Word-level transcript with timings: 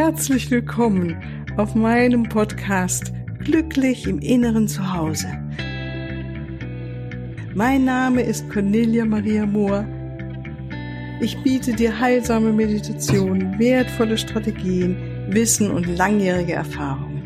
Herzlich 0.00 0.48
willkommen 0.48 1.20
auf 1.56 1.74
meinem 1.74 2.22
Podcast 2.28 3.12
Glücklich 3.40 4.06
im 4.06 4.20
Inneren 4.20 4.68
Zuhause. 4.68 5.26
Mein 7.52 7.84
Name 7.84 8.22
ist 8.22 8.48
Cornelia 8.48 9.04
Maria 9.04 9.44
Mohr. 9.44 9.84
Ich 11.20 11.36
biete 11.42 11.72
dir 11.72 11.98
heilsame 11.98 12.52
Meditationen, 12.52 13.58
wertvolle 13.58 14.16
Strategien, 14.16 14.96
Wissen 15.30 15.68
und 15.68 15.88
langjährige 15.96 16.52
Erfahrungen. 16.52 17.24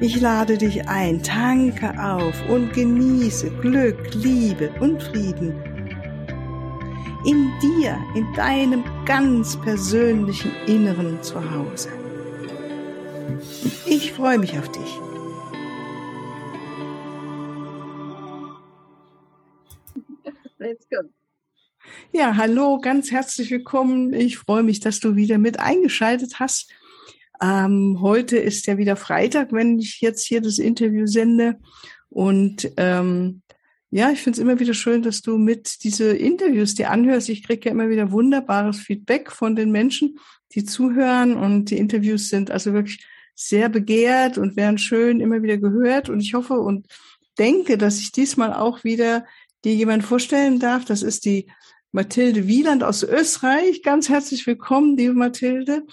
Ich 0.00 0.20
lade 0.20 0.58
dich 0.58 0.88
ein, 0.88 1.22
tanke 1.22 1.90
auf 1.96 2.34
und 2.48 2.72
genieße 2.72 3.50
Glück, 3.60 4.12
Liebe 4.14 4.68
und 4.80 5.00
Frieden 5.00 5.54
in 7.24 7.50
dir, 7.60 7.98
in 8.14 8.32
deinem 8.34 8.84
ganz 9.08 9.58
persönlichen 9.62 10.52
Inneren 10.66 11.22
zu 11.22 11.50
Hause. 11.50 11.88
Ich 13.86 14.12
freue 14.12 14.38
mich 14.38 14.58
auf 14.58 14.70
dich. 14.70 14.98
Let's 20.58 20.86
go. 20.90 21.08
Ja, 22.12 22.36
hallo, 22.36 22.78
ganz 22.82 23.10
herzlich 23.10 23.50
willkommen. 23.50 24.12
Ich 24.12 24.36
freue 24.36 24.62
mich, 24.62 24.80
dass 24.80 25.00
du 25.00 25.16
wieder 25.16 25.38
mit 25.38 25.58
eingeschaltet 25.58 26.38
hast. 26.38 26.70
Ähm, 27.40 28.00
heute 28.02 28.36
ist 28.36 28.66
ja 28.66 28.76
wieder 28.76 28.96
Freitag, 28.96 29.52
wenn 29.52 29.78
ich 29.78 30.02
jetzt 30.02 30.26
hier 30.26 30.42
das 30.42 30.58
Interview 30.58 31.06
sende. 31.06 31.58
Und 32.10 32.70
ähm, 32.76 33.40
ja, 33.90 34.10
ich 34.10 34.20
finde 34.20 34.36
es 34.36 34.42
immer 34.42 34.60
wieder 34.60 34.74
schön, 34.74 35.02
dass 35.02 35.22
du 35.22 35.38
mit 35.38 35.82
diese 35.82 36.10
Interviews 36.10 36.74
dir 36.74 36.90
anhörst. 36.90 37.28
Ich 37.28 37.42
kriege 37.42 37.66
ja 37.66 37.72
immer 37.72 37.88
wieder 37.88 38.12
wunderbares 38.12 38.80
Feedback 38.80 39.32
von 39.32 39.56
den 39.56 39.70
Menschen, 39.70 40.18
die 40.52 40.64
zuhören 40.64 41.34
und 41.36 41.70
die 41.70 41.78
Interviews 41.78 42.28
sind 42.28 42.50
also 42.50 42.72
wirklich 42.74 43.06
sehr 43.34 43.68
begehrt 43.68 44.36
und 44.36 44.56
werden 44.56 44.78
schön 44.78 45.20
immer 45.20 45.42
wieder 45.42 45.56
gehört. 45.56 46.10
Und 46.10 46.20
ich 46.20 46.34
hoffe 46.34 46.54
und 46.54 46.86
denke, 47.38 47.78
dass 47.78 48.00
ich 48.00 48.12
diesmal 48.12 48.52
auch 48.52 48.84
wieder 48.84 49.24
dir 49.64 49.74
jemand 49.74 50.04
vorstellen 50.04 50.58
darf. 50.58 50.84
Das 50.84 51.02
ist 51.02 51.24
die 51.24 51.50
Mathilde 51.92 52.46
Wieland 52.46 52.84
aus 52.84 53.02
Österreich. 53.02 53.82
Ganz 53.82 54.08
herzlich 54.08 54.46
willkommen, 54.46 54.96
liebe 54.96 55.14
Mathilde. 55.14 55.84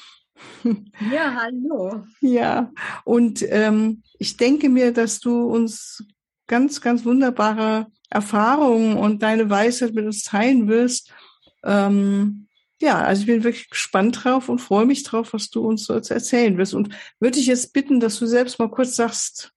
Ja, 1.13 1.33
hallo. 1.33 2.03
Ja, 2.19 2.73
und 3.05 3.45
ähm, 3.47 4.03
ich 4.19 4.35
denke 4.35 4.67
mir, 4.67 4.91
dass 4.91 5.21
du 5.21 5.45
uns 5.45 6.03
ganz, 6.47 6.81
ganz 6.81 7.05
wunderbare 7.05 7.87
Erfahrungen 8.09 8.97
und 8.97 9.23
deine 9.23 9.49
Weisheit 9.49 9.93
mit 9.93 10.05
uns 10.05 10.23
teilen 10.23 10.67
wirst. 10.67 11.11
Ähm, 11.63 12.47
ja, 12.81 12.99
also 12.99 13.21
ich 13.21 13.27
bin 13.27 13.43
wirklich 13.43 13.69
gespannt 13.69 14.23
drauf 14.23 14.49
und 14.49 14.59
freue 14.59 14.85
mich 14.85 15.03
drauf, 15.03 15.33
was 15.33 15.49
du 15.49 15.65
uns 15.65 15.85
so 15.85 15.93
erzählen 15.93 16.57
wirst. 16.57 16.73
Und 16.73 16.89
würde 17.19 17.39
ich 17.39 17.47
jetzt 17.47 17.73
bitten, 17.73 17.99
dass 17.99 18.19
du 18.19 18.25
selbst 18.25 18.59
mal 18.59 18.69
kurz 18.69 18.95
sagst, 18.95 19.51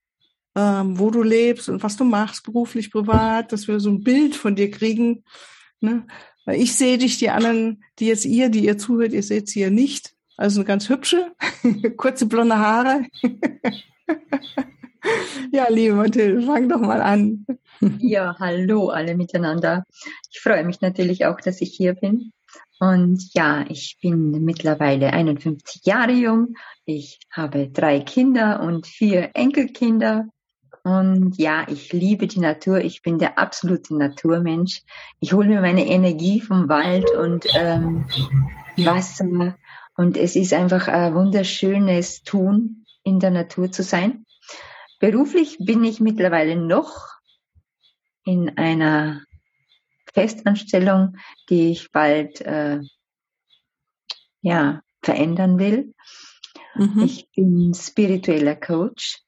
ähm, 0.54 0.98
wo 0.98 1.10
du 1.10 1.22
lebst 1.22 1.68
und 1.68 1.82
was 1.82 1.96
du 1.96 2.04
machst, 2.04 2.44
beruflich, 2.44 2.90
privat, 2.90 3.52
dass 3.52 3.68
wir 3.68 3.80
so 3.80 3.90
ein 3.90 4.02
Bild 4.02 4.34
von 4.36 4.56
dir 4.56 4.70
kriegen. 4.70 5.24
Ne? 5.80 6.06
Weil 6.44 6.60
ich 6.60 6.74
sehe 6.74 6.98
dich, 6.98 7.18
die 7.18 7.30
anderen, 7.30 7.84
die 7.98 8.06
jetzt 8.06 8.24
ihr, 8.24 8.48
die 8.48 8.64
ihr 8.64 8.78
zuhört, 8.78 9.12
ihr 9.12 9.22
seht 9.22 9.48
sie 9.48 9.60
ja 9.60 9.70
nicht. 9.70 10.14
Also 10.36 10.60
eine 10.60 10.66
ganz 10.66 10.88
hübsche, 10.88 11.32
kurze 11.96 12.26
blonde 12.26 12.56
Haare. 12.56 13.04
Ja, 15.52 15.66
liebe 15.70 15.94
Mathilde, 15.94 16.42
fang 16.42 16.68
doch 16.68 16.80
mal 16.80 17.00
an. 17.00 17.46
Ja, 17.98 18.36
hallo 18.38 18.88
alle 18.88 19.16
miteinander. 19.16 19.84
Ich 20.30 20.40
freue 20.40 20.64
mich 20.64 20.80
natürlich 20.80 21.26
auch, 21.26 21.40
dass 21.40 21.60
ich 21.60 21.74
hier 21.74 21.94
bin. 21.94 22.32
Und 22.80 23.32
ja, 23.34 23.64
ich 23.68 23.98
bin 24.00 24.30
mittlerweile 24.44 25.12
51 25.12 25.84
Jahre 25.84 26.12
jung. 26.12 26.54
Ich 26.84 27.18
habe 27.30 27.68
drei 27.68 28.00
Kinder 28.00 28.60
und 28.62 28.86
vier 28.86 29.30
Enkelkinder. 29.34 30.26
Und 30.84 31.36
ja, 31.38 31.66
ich 31.68 31.92
liebe 31.92 32.26
die 32.26 32.40
Natur. 32.40 32.78
Ich 32.78 33.02
bin 33.02 33.18
der 33.18 33.38
absolute 33.38 33.96
Naturmensch. 33.96 34.82
Ich 35.20 35.32
hole 35.32 35.48
mir 35.48 35.60
meine 35.60 35.86
Energie 35.86 36.40
vom 36.40 36.68
Wald 36.68 37.10
und 37.10 37.46
ähm, 37.54 38.06
Wasser. 38.76 39.56
Und 39.96 40.16
es 40.16 40.36
ist 40.36 40.52
einfach 40.52 40.86
ein 40.86 41.14
wunderschönes 41.14 42.22
Tun, 42.22 42.84
in 43.02 43.18
der 43.18 43.30
Natur 43.30 43.72
zu 43.72 43.82
sein. 43.82 44.24
Beruflich 44.98 45.58
bin 45.60 45.84
ich 45.84 46.00
mittlerweile 46.00 46.56
noch 46.56 47.18
in 48.24 48.56
einer 48.58 49.22
Festanstellung, 50.12 51.16
die 51.48 51.70
ich 51.70 51.92
bald 51.92 52.40
äh, 52.40 52.80
ja 54.42 54.82
verändern 55.02 55.58
will. 55.58 55.94
Mhm. 56.74 57.02
Ich 57.04 57.28
bin 57.34 57.72
spiritueller 57.74 58.56
Coach. 58.56 59.20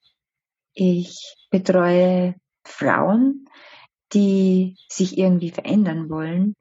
Ich 0.73 1.37
betreue 1.51 2.35
Frauen, 2.65 3.47
die 4.13 4.77
sich 4.89 5.19
irgendwie 5.19 5.51
verändern 5.51 6.11
wollen, 6.11 6.57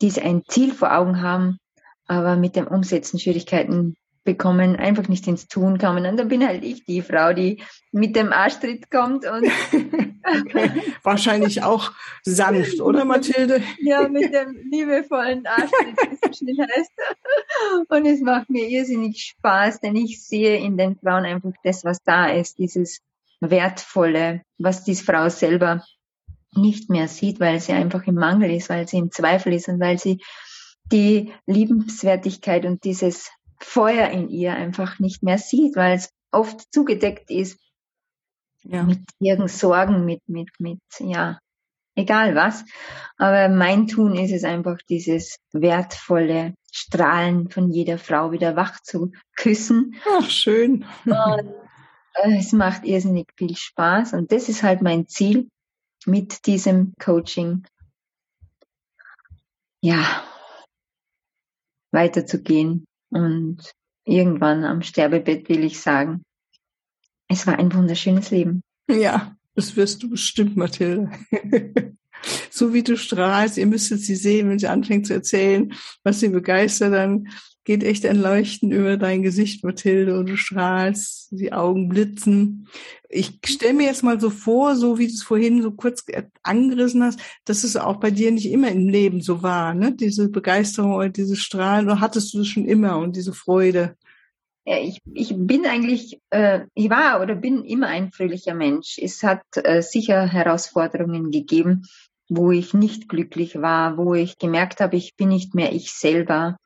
die 0.00 0.12
ein 0.20 0.42
Ziel 0.48 0.72
vor 0.72 0.94
Augen 0.96 1.20
haben, 1.20 1.58
aber 2.06 2.36
mit 2.36 2.56
dem 2.56 2.66
Umsetzen 2.66 3.18
Schwierigkeiten 3.18 3.96
bekommen, 4.26 4.76
einfach 4.76 5.08
nicht 5.08 5.26
ins 5.26 5.48
Tun 5.48 5.78
kommen. 5.78 6.04
Und 6.04 6.18
dann 6.18 6.28
bin 6.28 6.46
halt 6.46 6.62
ich 6.62 6.84
die 6.84 7.00
Frau, 7.00 7.32
die 7.32 7.62
mit 7.92 8.14
dem 8.14 8.32
Arschtritt 8.32 8.90
kommt 8.90 9.24
und 9.24 9.46
wahrscheinlich 11.02 11.62
auch 11.62 11.92
sanft, 12.22 12.80
oder 12.82 13.06
Mathilde? 13.06 13.62
ja, 13.80 14.06
mit 14.06 14.34
dem 14.34 14.54
liebevollen 14.70 15.46
Arschtritt, 15.46 15.96
wie 15.96 16.14
es 16.14 16.38
so 16.38 16.46
schön 16.46 16.58
heißt. 16.60 16.90
Und 17.88 18.04
es 18.04 18.20
macht 18.20 18.50
mir 18.50 18.68
irrsinnig 18.68 19.22
Spaß, 19.22 19.80
denn 19.80 19.96
ich 19.96 20.22
sehe 20.22 20.58
in 20.58 20.76
den 20.76 20.96
Frauen 20.96 21.24
einfach 21.24 21.52
das, 21.64 21.84
was 21.84 22.02
da 22.02 22.26
ist, 22.26 22.58
dieses 22.58 23.00
Wertvolle, 23.40 24.42
was 24.58 24.84
diese 24.84 25.04
Frau 25.04 25.30
selber 25.30 25.82
nicht 26.54 26.90
mehr 26.90 27.08
sieht, 27.08 27.40
weil 27.40 27.60
sie 27.60 27.72
einfach 27.72 28.06
im 28.06 28.16
Mangel 28.16 28.50
ist, 28.50 28.68
weil 28.68 28.86
sie 28.86 28.98
im 28.98 29.10
Zweifel 29.10 29.52
ist 29.52 29.68
und 29.68 29.80
weil 29.80 29.98
sie 29.98 30.20
die 30.92 31.32
Liebenswertigkeit 31.46 32.64
und 32.64 32.84
dieses 32.84 33.30
Feuer 33.66 34.08
in 34.10 34.28
ihr 34.28 34.54
einfach 34.54 35.00
nicht 35.00 35.24
mehr 35.24 35.38
sieht, 35.38 35.74
weil 35.74 35.96
es 35.96 36.10
oft 36.30 36.72
zugedeckt 36.72 37.30
ist 37.30 37.58
ja. 38.62 38.84
mit 38.84 39.00
irgend 39.18 39.50
Sorgen, 39.50 40.04
mit, 40.04 40.20
mit, 40.28 40.48
mit, 40.60 40.78
ja, 41.00 41.40
egal 41.96 42.36
was. 42.36 42.64
Aber 43.18 43.48
mein 43.48 43.88
Tun 43.88 44.14
ist 44.14 44.32
es 44.32 44.44
einfach, 44.44 44.78
dieses 44.88 45.38
wertvolle 45.52 46.54
Strahlen 46.72 47.50
von 47.50 47.70
jeder 47.72 47.98
Frau 47.98 48.30
wieder 48.30 48.54
wach 48.54 48.80
zu 48.82 49.10
küssen. 49.34 49.96
Ach, 50.08 50.30
schön. 50.30 50.86
Und 51.04 51.54
äh, 52.14 52.38
es 52.38 52.52
macht 52.52 52.84
irrsinnig 52.84 53.26
viel 53.36 53.56
Spaß 53.56 54.12
und 54.12 54.30
das 54.30 54.48
ist 54.48 54.62
halt 54.62 54.80
mein 54.80 55.08
Ziel 55.08 55.48
mit 56.06 56.46
diesem 56.46 56.94
Coaching. 57.00 57.66
Ja, 59.82 60.22
weiterzugehen 61.90 62.86
und 63.16 63.58
irgendwann 64.04 64.64
am 64.64 64.82
Sterbebett 64.82 65.48
will 65.48 65.64
ich 65.64 65.80
sagen, 65.80 66.22
es 67.28 67.46
war 67.46 67.58
ein 67.58 67.72
wunderschönes 67.72 68.30
Leben. 68.30 68.62
Ja, 68.88 69.36
das 69.54 69.76
wirst 69.76 70.02
du 70.02 70.10
bestimmt, 70.10 70.56
Mathilde. 70.56 71.10
so 72.50 72.72
wie 72.72 72.82
du 72.82 72.96
strahlst, 72.96 73.58
ihr 73.58 73.66
müsstet 73.66 74.00
sie 74.00 74.16
sehen, 74.16 74.48
wenn 74.48 74.58
sie 74.58 74.68
anfängt 74.68 75.06
zu 75.06 75.14
erzählen, 75.14 75.74
was 76.04 76.20
sie 76.20 76.28
begeistert, 76.28 76.92
dann 76.92 77.28
geht 77.66 77.82
echt 77.82 78.06
ein 78.06 78.22
Leuchten 78.22 78.70
über 78.70 78.96
dein 78.96 79.22
Gesicht, 79.22 79.64
Mathilde, 79.64 80.16
und 80.16 80.28
du 80.28 80.36
strahlst, 80.36 81.28
die 81.32 81.52
Augen 81.52 81.88
blitzen. 81.88 82.68
Ich 83.08 83.40
stelle 83.44 83.74
mir 83.74 83.86
jetzt 83.86 84.04
mal 84.04 84.20
so 84.20 84.30
vor, 84.30 84.76
so 84.76 84.98
wie 84.98 85.08
du 85.08 85.12
es 85.12 85.24
vorhin 85.24 85.62
so 85.62 85.72
kurz 85.72 86.04
angerissen 86.44 87.02
hast, 87.02 87.18
dass 87.44 87.64
es 87.64 87.76
auch 87.76 87.96
bei 87.96 88.12
dir 88.12 88.30
nicht 88.30 88.50
immer 88.50 88.70
im 88.70 88.88
Leben 88.88 89.20
so 89.20 89.42
war, 89.42 89.74
ne? 89.74 89.92
Diese 89.92 90.28
Begeisterung 90.28 90.94
oder 90.94 91.08
dieses 91.08 91.40
Strahlen, 91.40 91.86
oder 91.86 92.00
hattest 92.00 92.32
du 92.32 92.38
das 92.38 92.46
schon 92.46 92.66
immer 92.66 92.98
und 92.98 93.16
diese 93.16 93.32
Freude? 93.32 93.96
Ja, 94.64 94.78
ich, 94.78 95.00
ich 95.12 95.34
bin 95.36 95.66
eigentlich, 95.66 96.20
äh, 96.30 96.66
ich 96.74 96.88
war 96.88 97.20
oder 97.20 97.34
bin 97.34 97.64
immer 97.64 97.88
ein 97.88 98.12
fröhlicher 98.12 98.54
Mensch. 98.54 98.96
Es 99.00 99.22
hat 99.24 99.42
äh, 99.54 99.82
sicher 99.82 100.26
Herausforderungen 100.26 101.32
gegeben, 101.32 101.86
wo 102.28 102.50
ich 102.50 102.74
nicht 102.74 103.08
glücklich 103.08 103.60
war, 103.60 103.96
wo 103.96 104.14
ich 104.14 104.38
gemerkt 104.38 104.80
habe, 104.80 104.96
ich 104.96 105.16
bin 105.16 105.28
nicht 105.28 105.54
mehr 105.54 105.72
ich 105.72 105.92
selber, 105.92 106.56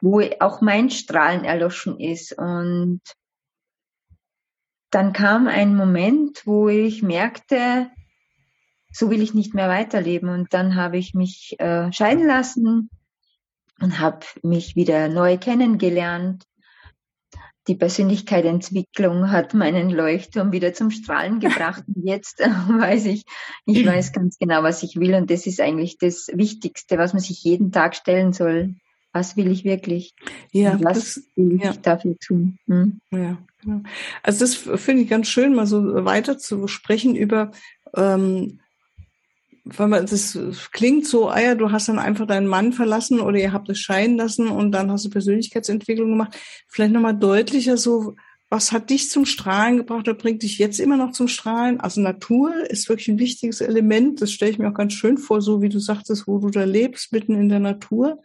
wo 0.00 0.20
auch 0.40 0.60
mein 0.60 0.90
Strahlen 0.90 1.44
erloschen 1.44 1.98
ist. 1.98 2.36
Und 2.36 3.00
dann 4.90 5.12
kam 5.12 5.48
ein 5.48 5.74
Moment, 5.74 6.42
wo 6.44 6.68
ich 6.68 7.02
merkte, 7.02 7.90
so 8.92 9.10
will 9.10 9.22
ich 9.22 9.34
nicht 9.34 9.54
mehr 9.54 9.68
weiterleben. 9.68 10.28
Und 10.28 10.52
dann 10.52 10.74
habe 10.74 10.98
ich 10.98 11.14
mich 11.14 11.56
äh, 11.58 11.92
scheiden 11.92 12.26
lassen 12.26 12.90
und 13.80 13.98
habe 14.00 14.26
mich 14.42 14.76
wieder 14.76 15.08
neu 15.08 15.38
kennengelernt 15.38 16.44
die 17.68 17.74
Persönlichkeitsentwicklung 17.74 19.30
hat 19.30 19.54
meinen 19.54 19.90
Leuchtturm 19.90 20.52
wieder 20.52 20.72
zum 20.72 20.90
Strahlen 20.90 21.40
gebracht. 21.40 21.84
Und 21.86 22.06
jetzt 22.06 22.38
weiß 22.68 23.06
ich, 23.06 23.24
ich 23.66 23.84
weiß 23.84 24.12
ganz 24.12 24.38
genau, 24.38 24.62
was 24.62 24.82
ich 24.82 24.96
will. 24.96 25.14
Und 25.14 25.30
das 25.30 25.46
ist 25.46 25.60
eigentlich 25.60 25.98
das 25.98 26.28
Wichtigste, 26.32 26.98
was 26.98 27.12
man 27.12 27.22
sich 27.22 27.42
jeden 27.42 27.72
Tag 27.72 27.96
stellen 27.96 28.32
soll. 28.32 28.74
Was 29.12 29.36
will 29.36 29.50
ich 29.50 29.64
wirklich? 29.64 30.14
Ja, 30.52 30.72
Und 30.72 30.84
was 30.84 30.98
das, 30.98 31.22
will 31.36 31.56
ich 31.56 31.62
ja. 31.62 31.72
dafür 31.72 32.16
tun? 32.18 32.58
Hm? 32.66 33.00
Ja, 33.10 33.38
genau. 33.62 33.80
Also 34.22 34.40
das 34.40 34.54
finde 34.54 35.02
ich 35.02 35.08
ganz 35.08 35.28
schön, 35.28 35.54
mal 35.54 35.66
so 35.66 36.04
weiter 36.04 36.38
zu 36.38 36.68
sprechen 36.68 37.16
über, 37.16 37.50
ähm, 37.96 38.60
weil 39.66 39.88
man 39.88 40.06
das 40.06 40.38
klingt 40.72 41.06
so, 41.06 41.28
ah 41.28 41.40
ja, 41.40 41.54
du 41.56 41.72
hast 41.72 41.88
dann 41.88 41.98
einfach 41.98 42.26
deinen 42.26 42.46
Mann 42.46 42.72
verlassen 42.72 43.20
oder 43.20 43.38
ihr 43.38 43.52
habt 43.52 43.68
es 43.68 43.80
scheiden 43.80 44.16
lassen 44.16 44.48
und 44.48 44.70
dann 44.70 44.92
hast 44.92 45.04
du 45.04 45.10
Persönlichkeitsentwicklung 45.10 46.10
gemacht. 46.10 46.38
Vielleicht 46.68 46.92
nochmal 46.92 47.18
deutlicher 47.18 47.76
so, 47.76 48.14
was 48.48 48.70
hat 48.70 48.90
dich 48.90 49.10
zum 49.10 49.26
Strahlen 49.26 49.78
gebracht 49.78 50.06
oder 50.06 50.14
bringt 50.14 50.44
dich 50.44 50.58
jetzt 50.58 50.78
immer 50.78 50.96
noch 50.96 51.10
zum 51.10 51.26
Strahlen? 51.26 51.80
Also 51.80 52.00
Natur 52.00 52.70
ist 52.70 52.88
wirklich 52.88 53.08
ein 53.08 53.18
wichtiges 53.18 53.60
Element. 53.60 54.22
Das 54.22 54.30
stelle 54.30 54.52
ich 54.52 54.58
mir 54.58 54.68
auch 54.68 54.74
ganz 54.74 54.92
schön 54.92 55.18
vor, 55.18 55.42
so 55.42 55.62
wie 55.62 55.68
du 55.68 55.80
sagtest, 55.80 56.28
wo 56.28 56.38
du 56.38 56.50
da 56.50 56.62
lebst, 56.62 57.12
mitten 57.12 57.34
in 57.34 57.48
der 57.48 57.58
Natur. 57.58 58.22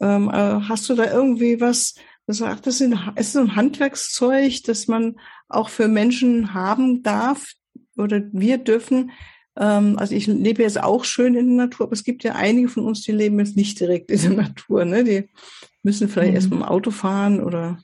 Ähm, 0.00 0.28
äh, 0.28 0.32
hast 0.32 0.88
du 0.88 0.94
da 0.94 1.12
irgendwie 1.12 1.60
was, 1.60 1.94
das 2.26 2.38
sagt, 2.38 2.66
das 2.66 2.80
ist 2.80 3.32
so 3.32 3.38
ein 3.38 3.54
Handwerkszeug, 3.54 4.64
das 4.64 4.88
man 4.88 5.20
auch 5.48 5.68
für 5.68 5.86
Menschen 5.86 6.52
haben 6.52 7.04
darf 7.04 7.52
oder 7.96 8.22
wir 8.32 8.58
dürfen. 8.58 9.12
Ähm, 9.58 9.98
also 9.98 10.14
ich 10.14 10.26
lebe 10.26 10.62
jetzt 10.62 10.82
auch 10.82 11.04
schön 11.04 11.34
in 11.34 11.56
der 11.56 11.66
Natur, 11.66 11.86
aber 11.86 11.92
es 11.92 12.04
gibt 12.04 12.24
ja 12.24 12.34
einige 12.34 12.68
von 12.68 12.84
uns, 12.84 13.02
die 13.02 13.12
leben 13.12 13.38
jetzt 13.38 13.56
nicht 13.56 13.78
direkt 13.80 14.10
in 14.10 14.20
der 14.20 14.30
Natur. 14.30 14.84
Ne? 14.84 15.04
Die 15.04 15.28
müssen 15.82 16.08
vielleicht 16.08 16.30
mhm. 16.30 16.36
erst 16.36 16.50
mit 16.50 16.60
dem 16.60 16.64
Auto 16.64 16.90
fahren 16.90 17.42
oder 17.42 17.78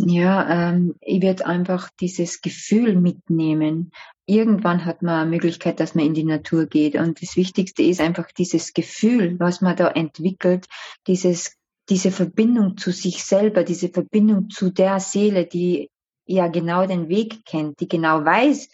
ja, 0.00 0.70
ähm, 0.70 0.94
ich 1.00 1.20
werde 1.22 1.44
einfach 1.46 1.90
dieses 2.00 2.40
Gefühl 2.40 2.94
mitnehmen. 2.94 3.90
Irgendwann 4.26 4.84
hat 4.84 5.02
man 5.02 5.22
eine 5.22 5.30
Möglichkeit, 5.30 5.80
dass 5.80 5.96
man 5.96 6.06
in 6.06 6.14
die 6.14 6.24
Natur 6.24 6.66
geht. 6.66 6.94
Und 6.94 7.20
das 7.20 7.36
Wichtigste 7.36 7.82
ist 7.82 8.00
einfach 8.00 8.30
dieses 8.30 8.74
Gefühl, 8.74 9.40
was 9.40 9.60
man 9.60 9.74
da 9.74 9.88
entwickelt, 9.88 10.66
dieses, 11.08 11.56
diese 11.88 12.12
Verbindung 12.12 12.76
zu 12.76 12.92
sich 12.92 13.24
selber, 13.24 13.64
diese 13.64 13.88
Verbindung 13.88 14.50
zu 14.50 14.70
der 14.70 15.00
Seele, 15.00 15.46
die 15.46 15.90
ja 16.26 16.46
genau 16.46 16.86
den 16.86 17.08
Weg 17.08 17.44
kennt, 17.44 17.80
die 17.80 17.88
genau 17.88 18.24
weiß, 18.24 18.68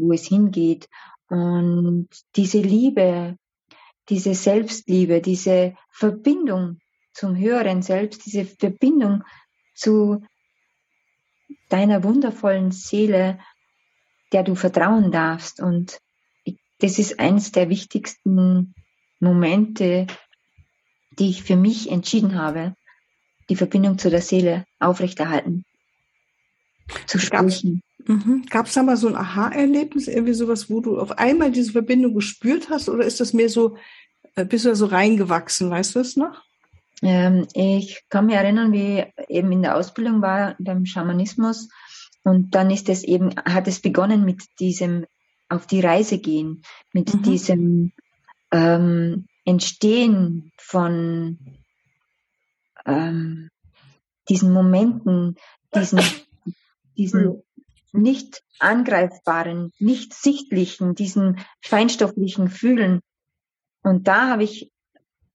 wo 0.00 0.12
es 0.12 0.26
hingeht. 0.26 0.88
Und 1.28 2.08
diese 2.36 2.60
Liebe, 2.60 3.36
diese 4.08 4.34
Selbstliebe, 4.34 5.20
diese 5.20 5.76
Verbindung 5.90 6.78
zum 7.12 7.36
höheren 7.36 7.82
Selbst, 7.82 8.26
diese 8.26 8.44
Verbindung 8.44 9.22
zu 9.74 10.22
deiner 11.68 12.02
wundervollen 12.02 12.72
Seele, 12.72 13.38
der 14.32 14.42
du 14.42 14.54
vertrauen 14.54 15.10
darfst. 15.12 15.60
Und 15.60 16.00
das 16.78 16.98
ist 16.98 17.20
eines 17.20 17.52
der 17.52 17.68
wichtigsten 17.68 18.74
Momente, 19.20 20.06
die 21.18 21.30
ich 21.30 21.42
für 21.42 21.56
mich 21.56 21.90
entschieden 21.90 22.34
habe, 22.36 22.74
die 23.48 23.56
Verbindung 23.56 23.98
zu 23.98 24.10
der 24.10 24.22
Seele 24.22 24.64
aufrechterhalten, 24.78 25.64
zu 27.06 27.18
sprechen. 27.18 27.82
Gab 28.50 28.66
es 28.66 28.74
mhm. 28.74 28.80
da 28.80 28.82
mal 28.82 28.96
so 28.96 29.08
ein 29.08 29.16
Aha-Erlebnis, 29.16 30.08
irgendwie 30.08 30.34
sowas, 30.34 30.68
wo 30.68 30.80
du 30.80 30.98
auf 30.98 31.18
einmal 31.18 31.50
diese 31.50 31.72
Verbindung 31.72 32.14
gespürt 32.14 32.68
hast, 32.70 32.88
oder 32.88 33.04
ist 33.04 33.20
das 33.20 33.32
mehr 33.32 33.48
so, 33.48 33.76
äh, 34.34 34.44
bist 34.44 34.64
du 34.64 34.70
da 34.70 34.74
so 34.74 34.86
reingewachsen, 34.86 35.70
weißt 35.70 35.94
du 35.94 36.00
es 36.00 36.16
noch? 36.16 36.42
Ähm, 37.02 37.46
ich 37.54 38.04
kann 38.08 38.26
mich 38.26 38.34
erinnern, 38.34 38.72
wie 38.72 39.04
eben 39.28 39.52
in 39.52 39.62
der 39.62 39.76
Ausbildung 39.76 40.20
war 40.22 40.56
beim 40.58 40.86
Schamanismus 40.86 41.68
und 42.24 42.54
dann 42.54 42.70
ist 42.70 42.88
es 42.88 43.04
eben, 43.04 43.34
hat 43.36 43.68
es 43.68 43.80
begonnen 43.80 44.24
mit 44.24 44.42
diesem 44.58 45.06
auf 45.48 45.66
die 45.66 45.80
Reise 45.80 46.18
gehen, 46.18 46.62
mit 46.92 47.12
mhm. 47.12 47.22
diesem 47.22 47.92
ähm, 48.52 49.26
Entstehen 49.44 50.52
von 50.58 51.38
ähm, 52.86 53.50
diesen 54.28 54.52
Momenten, 54.52 55.36
diesen, 55.74 56.00
diesen 56.96 57.42
nicht 57.92 58.42
angreifbaren, 58.58 59.72
nicht 59.78 60.14
sichtlichen, 60.14 60.94
diesen 60.94 61.40
feinstofflichen 61.62 62.48
Fühlen. 62.48 63.00
Und 63.82 64.08
da 64.08 64.28
habe 64.28 64.44
ich 64.44 64.70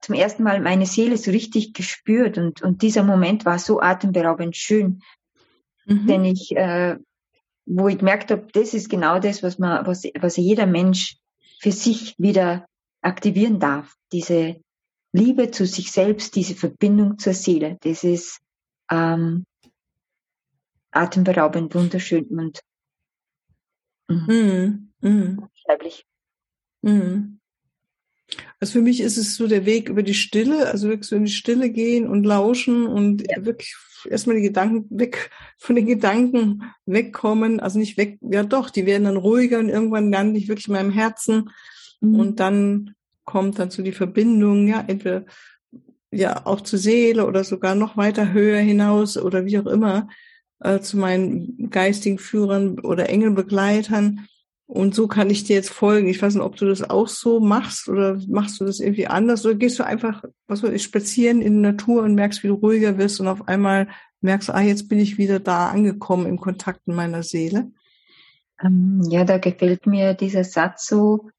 zum 0.02 0.16
ersten 0.16 0.44
Mal 0.44 0.62
meine 0.62 0.86
Seele 0.86 1.18
so 1.18 1.32
richtig 1.32 1.74
gespürt 1.74 2.38
und, 2.38 2.62
und 2.62 2.84
dieser 2.84 3.04
Moment 3.04 3.44
war 3.46 3.58
so 3.58 3.82
atemberaubend 3.82 4.56
schön, 4.56 5.02
mhm. 5.86 6.06
denn 6.06 6.26
ich, 6.26 6.56
äh, 6.56 6.98
wo 7.66 7.88
ich 7.88 7.98
gemerkt 7.98 8.30
habe, 8.30 8.48
das 8.54 8.76
ist 8.76 8.90
genau 8.90 9.18
das, 9.18 9.42
was 9.42 9.58
man, 9.58 9.86
was, 9.88 10.04
was 10.20 10.38
jeder 10.38 10.68
Mensch 10.68 11.18
für 11.60 11.72
sich 11.72 12.14
wieder 12.20 12.68
aktivieren 13.02 13.60
darf. 13.60 13.96
Diese 14.12 14.58
Liebe 15.12 15.50
zu 15.50 15.66
sich 15.66 15.92
selbst, 15.92 16.36
diese 16.36 16.56
Verbindung 16.56 17.18
zur 17.18 17.34
Seele, 17.34 17.78
das 17.82 18.04
ist 18.04 18.40
ähm, 18.92 19.46
atemberaubend, 20.96 21.76
wunderschön 21.76 22.26
und 22.26 22.62
mhm. 24.08 24.92
Mhm. 25.02 25.40
unbeschreiblich. 25.40 26.06
Mhm. 26.82 27.40
Also 28.60 28.74
für 28.74 28.82
mich 28.82 29.02
ist 29.02 29.18
es 29.18 29.36
so 29.36 29.48
der 29.48 29.66
Weg 29.66 29.90
über 29.90 30.02
die 30.02 30.14
Stille, 30.14 30.68
also 30.68 30.90
wirklich 30.90 31.08
so 31.08 31.16
in 31.16 31.26
die 31.26 31.32
Stille 31.32 31.70
gehen 31.70 32.08
und 32.08 32.24
lauschen 32.24 32.88
und 32.88 33.24
ja. 33.30 33.46
wirklich 33.46 33.76
erstmal 34.10 34.38
die 34.38 34.42
Gedanken 34.42 34.88
weg, 34.90 35.30
von 35.58 35.76
den 35.76 35.86
Gedanken 35.86 36.64
wegkommen, 36.86 37.60
also 37.60 37.78
nicht 37.78 37.98
weg, 37.98 38.18
ja 38.22 38.44
doch, 38.44 38.70
die 38.70 38.86
werden 38.86 39.04
dann 39.04 39.18
ruhiger 39.18 39.60
und 39.60 39.70
irgendwann 39.70 40.12
lande 40.12 40.40
ich 40.40 40.48
wirklich 40.48 40.68
in 40.68 40.74
meinem 40.74 40.92
Herzen 40.92 41.50
mhm. 42.02 42.20
und 42.20 42.40
dann 42.40 42.96
kommt 43.26 43.60
dann 43.60 43.72
so 43.72 43.84
die 43.84 43.92
Verbindung, 43.92 44.68
ja, 44.68 44.84
entweder 44.88 45.26
ja 46.12 46.46
auch 46.46 46.62
zur 46.62 46.80
Seele 46.80 47.28
oder 47.28 47.44
sogar 47.44 47.76
noch 47.76 47.98
weiter 47.98 48.32
höher 48.32 48.60
hinaus 48.60 49.18
oder 49.18 49.46
wie 49.46 49.60
auch 49.60 49.66
immer 49.66 50.08
äh, 50.60 50.80
zu 50.80 50.98
meinen 50.98 51.70
geistigen 51.70 52.18
Führern 52.18 52.80
oder 52.80 53.10
Engelbegleitern 53.10 54.28
und 54.68 54.96
so 54.96 55.08
kann 55.08 55.30
ich 55.30 55.44
dir 55.44 55.56
jetzt 55.56 55.70
folgen. 55.70 56.08
Ich 56.08 56.22
weiß 56.22 56.34
nicht, 56.34 56.44
ob 56.44 56.56
du 56.56 56.66
das 56.66 56.90
auch 56.90 57.08
so 57.08 57.40
machst 57.40 57.88
oder 57.88 58.20
machst 58.28 58.60
du 58.60 58.66
das 58.66 58.80
irgendwie 58.80 59.08
anders 59.08 59.46
oder 59.46 59.56
gehst 59.56 59.78
du 59.78 59.86
einfach, 59.86 60.24
was 60.48 60.64
weiß 60.64 60.72
ich, 60.72 60.84
spazieren 60.84 61.42
in 61.42 61.62
der 61.62 61.74
Natur 61.74 62.04
und 62.04 62.16
merkst, 62.16 62.44
wie 62.44 62.48
du 62.48 62.56
ruhiger 62.56 62.98
wirst 62.98 63.20
und 63.20 63.28
auf 63.28 63.48
einmal 63.48 63.88
merkst, 64.22 64.50
ah, 64.50 64.62
jetzt 64.62 64.90
bin 64.90 65.00
ich 65.00 65.20
wieder 65.20 65.40
da 65.40 65.70
angekommen 65.70 66.26
im 66.26 66.40
Kontakt 66.40 66.88
mit 66.88 66.96
meiner 66.96 67.22
Seele. 67.22 67.72
Ähm, 68.64 69.02
ja, 69.08 69.24
da 69.24 69.38
gefällt 69.38 69.86
mir 69.86 70.16
dieser 70.16 70.44
Satz 70.44 70.88
so, 70.88 71.30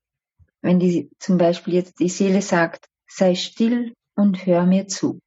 wenn 0.62 0.78
die 0.78 1.10
zum 1.18 1.36
Beispiel 1.36 1.74
jetzt 1.74 1.98
die 1.98 2.08
Seele 2.08 2.42
sagt, 2.42 2.86
sei 3.08 3.34
still 3.34 3.92
und 4.14 4.46
hör 4.46 4.66
mir 4.66 4.86
zu. 4.86 5.18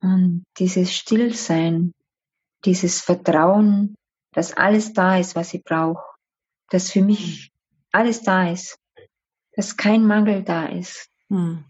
Und 0.00 0.44
dieses 0.58 0.94
Stillsein, 0.94 1.92
dieses 2.64 3.00
Vertrauen, 3.00 3.96
dass 4.32 4.52
alles 4.52 4.92
da 4.92 5.18
ist, 5.18 5.34
was 5.34 5.54
ich 5.54 5.64
brauche 5.64 6.02
dass 6.70 6.90
für 6.90 7.02
mich 7.02 7.52
alles 7.92 8.22
da 8.22 8.50
ist, 8.50 8.78
dass 9.54 9.76
kein 9.76 10.06
Mangel 10.06 10.42
da 10.42 10.66
ist. 10.66 11.10
Hm. 11.28 11.64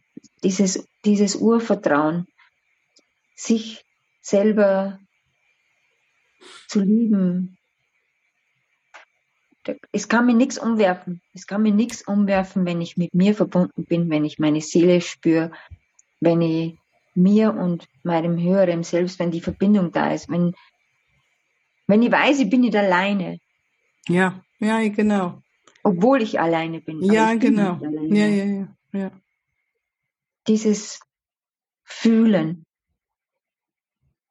Dieses, 0.44 0.87
dieses 1.04 1.35
Urvertrauen, 1.37 2.26
sich 3.35 3.85
selber 4.20 4.99
zu 6.68 6.80
lieben. 6.80 7.59
Es 9.92 10.09
kann 10.09 10.26
mir 10.26 10.35
nichts 10.35 10.59
umwerfen. 10.59 11.23
Es 11.32 11.47
kann 11.47 11.62
mir 11.62 11.73
nichts 11.73 12.06
umwerfen, 12.06 12.66
wenn 12.66 12.80
ich 12.80 12.97
mit 12.97 13.14
mir 13.14 13.35
verbunden 13.35 13.85
bin, 13.87 14.11
wenn 14.11 14.25
ich 14.25 14.38
meine 14.38 14.61
Seele 14.61 15.00
spüre, 15.00 15.52
wenn 16.20 16.42
ich 16.42 16.78
mir 17.14 17.54
und 17.54 17.87
meinem 18.02 18.38
höheren 18.38 18.82
Selbst, 18.82 19.18
wenn 19.18 19.30
die 19.30 19.40
Verbindung 19.40 19.90
da 19.90 20.12
ist, 20.12 20.28
wenn, 20.28 20.54
wenn 21.90 22.02
ich 22.02 22.12
weiß, 22.12 22.40
ich 22.40 22.50
bin 22.50 22.62
nicht 22.62 22.76
alleine. 22.76 23.38
Ja. 24.09 24.42
Ja, 24.61 24.87
genau. 24.88 25.42
Obwohl 25.82 26.23
ich 26.23 26.38
alleine 26.38 26.80
bin. 26.80 27.02
Ja, 27.02 27.35
genau. 27.35 27.76
Bin 27.76 28.14
ja, 28.14 28.26
ja, 28.26 28.44
ja, 28.44 28.76
ja. 28.92 29.11
Dieses 30.47 31.00
Fühlen, 31.82 32.66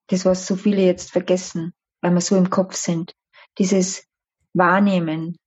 das, 0.08 0.26
was 0.26 0.46
so 0.46 0.56
viele 0.56 0.84
jetzt 0.84 1.12
vergessen, 1.12 1.74
weil 2.02 2.14
wir 2.14 2.22
so 2.22 2.38
im 2.38 2.50
Kopf 2.50 2.76
sind. 2.76 3.16
Dieses 3.58 4.06
Wahrnehmen. 4.54 5.38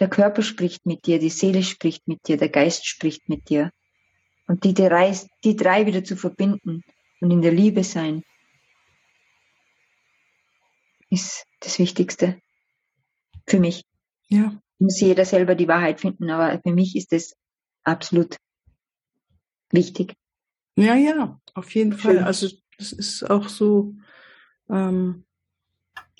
Der 0.00 0.08
Körper 0.08 0.42
spricht 0.42 0.86
mit 0.86 1.06
dir, 1.06 1.18
die 1.18 1.30
Seele 1.30 1.62
spricht 1.62 2.06
mit 2.06 2.26
dir, 2.28 2.36
der 2.36 2.48
Geist 2.48 2.86
spricht 2.86 3.28
mit 3.28 3.48
dir. 3.48 3.70
Und 4.46 4.64
die 4.64 4.74
drei, 4.74 5.14
die 5.44 5.56
drei 5.56 5.86
wieder 5.86 6.04
zu 6.04 6.16
verbinden 6.16 6.82
und 7.20 7.30
in 7.30 7.42
der 7.42 7.52
Liebe 7.52 7.84
sein, 7.84 8.22
ist 11.10 11.46
das 11.60 11.78
Wichtigste 11.78 12.40
für 13.46 13.60
mich. 13.60 13.84
Ja. 14.28 14.60
Muss 14.78 15.00
jeder 15.00 15.24
selber 15.24 15.54
die 15.54 15.68
Wahrheit 15.68 16.00
finden, 16.00 16.30
aber 16.30 16.60
für 16.60 16.72
mich 16.72 16.96
ist 16.96 17.12
es 17.12 17.34
absolut 17.82 18.36
wichtig. 19.70 20.14
Ja, 20.76 20.94
ja, 20.94 21.40
auf 21.54 21.74
jeden 21.74 21.92
Schön. 21.92 22.16
Fall. 22.16 22.18
Also 22.18 22.48
das 22.78 22.92
ist 22.92 23.28
auch 23.28 23.48
so, 23.48 23.94
ähm, 24.70 25.24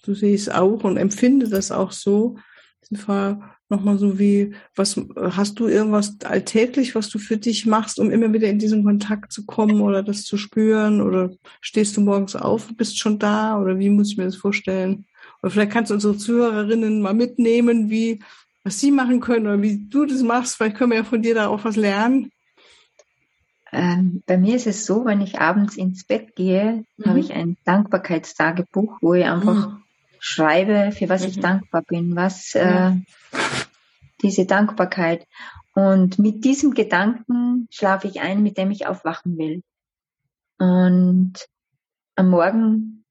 ich 0.04 0.23
es 0.23 0.49
auch 0.49 0.85
und 0.85 0.97
empfinde 0.97 1.49
das 1.49 1.71
auch 1.71 1.92
so. 1.92 2.38
Nochmal 2.90 3.99
so 3.99 4.18
wie, 4.18 4.54
was 4.75 5.00
hast 5.16 5.58
du 5.61 5.66
irgendwas 5.66 6.16
alltäglich, 6.25 6.94
was 6.94 7.08
du 7.08 7.18
für 7.18 7.37
dich 7.37 7.66
machst, 7.66 7.99
um 7.99 8.11
immer 8.11 8.32
wieder 8.32 8.49
in 8.49 8.58
diesen 8.58 8.85
Kontakt 8.85 9.32
zu 9.32 9.44
kommen 9.44 9.80
oder 9.80 10.02
das 10.02 10.25
zu 10.25 10.37
spüren? 10.37 11.00
Oder 11.00 11.30
stehst 11.61 11.97
du 11.97 12.00
morgens 12.00 12.35
auf 12.37 12.68
und 12.68 12.76
bist 12.76 12.99
schon 12.99 13.18
da? 13.18 13.61
Oder 13.61 13.78
wie 13.78 13.90
muss 13.90 14.12
ich 14.12 14.16
mir 14.16 14.25
das 14.25 14.37
vorstellen? 14.37 15.06
Oder 15.42 15.50
vielleicht 15.50 15.73
kannst 15.73 15.90
du 15.90 15.94
unsere 15.94 16.16
Zuhörerinnen 16.16 17.00
mal 17.00 17.14
mitnehmen, 17.14 17.90
wie, 17.90 18.20
was 18.64 18.80
sie 18.80 18.90
machen 18.90 19.20
können 19.20 19.47
oder 19.47 19.62
wie 19.62 19.87
du 19.88 20.06
das 20.06 20.23
machst. 20.23 20.56
Vielleicht 20.56 20.76
können 20.76 20.92
wir 20.92 20.99
ja 20.99 21.04
von 21.04 21.23
dir 21.23 21.35
da 21.35 21.49
auch 21.49 21.64
was 21.64 21.76
lernen. 21.76 22.30
Ähm, 23.70 24.23
bei 24.26 24.38
mir 24.38 24.56
ist 24.56 24.66
es 24.66 24.87
so, 24.87 25.04
wenn 25.04 25.20
ich 25.20 25.40
abends 25.40 25.76
ins 25.76 26.04
Bett 26.04 26.35
gehe, 26.35 26.85
mhm. 26.97 27.04
habe 27.04 27.20
ich 27.20 27.35
ein 27.35 27.56
Dankbarkeitstagebuch, 27.64 28.99
wo 29.02 29.14
ich 29.14 29.25
einfach 29.25 29.68
mhm. 29.68 29.82
Schreibe, 30.21 30.93
für 30.93 31.09
was 31.09 31.23
mhm. 31.23 31.29
ich 31.29 31.41
dankbar 31.41 31.83
bin, 31.83 32.17
was 32.17 32.55
äh, 32.55 32.93
diese 34.23 34.47
Dankbarkeit. 34.47 35.27
Und 35.75 36.19
mit 36.19 36.45
diesem 36.45 36.75
Gedanken 36.75 37.69
schlafe 37.71 38.09
ich 38.09 38.21
ein, 38.21 38.43
mit 38.43 38.59
dem 38.59 38.71
ich 38.71 38.87
aufwachen 38.87 39.39
will. 39.39 39.63
Und 40.59 41.35
am 42.17 42.31
Morgen, 42.31 43.05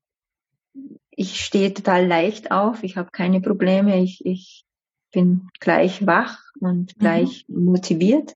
ich 1.12 1.44
stehe 1.44 1.74
total 1.74 2.06
leicht 2.06 2.52
auf, 2.52 2.84
ich 2.84 2.98
habe 2.98 3.12
keine 3.12 3.40
Probleme, 3.40 4.02
ich, 4.02 4.26
ich 4.26 4.66
bin 5.14 5.50
gleich 5.60 6.06
wach 6.06 6.40
und 6.60 6.96
mhm. 6.96 7.00
gleich 7.00 7.46
motiviert. 7.48 8.36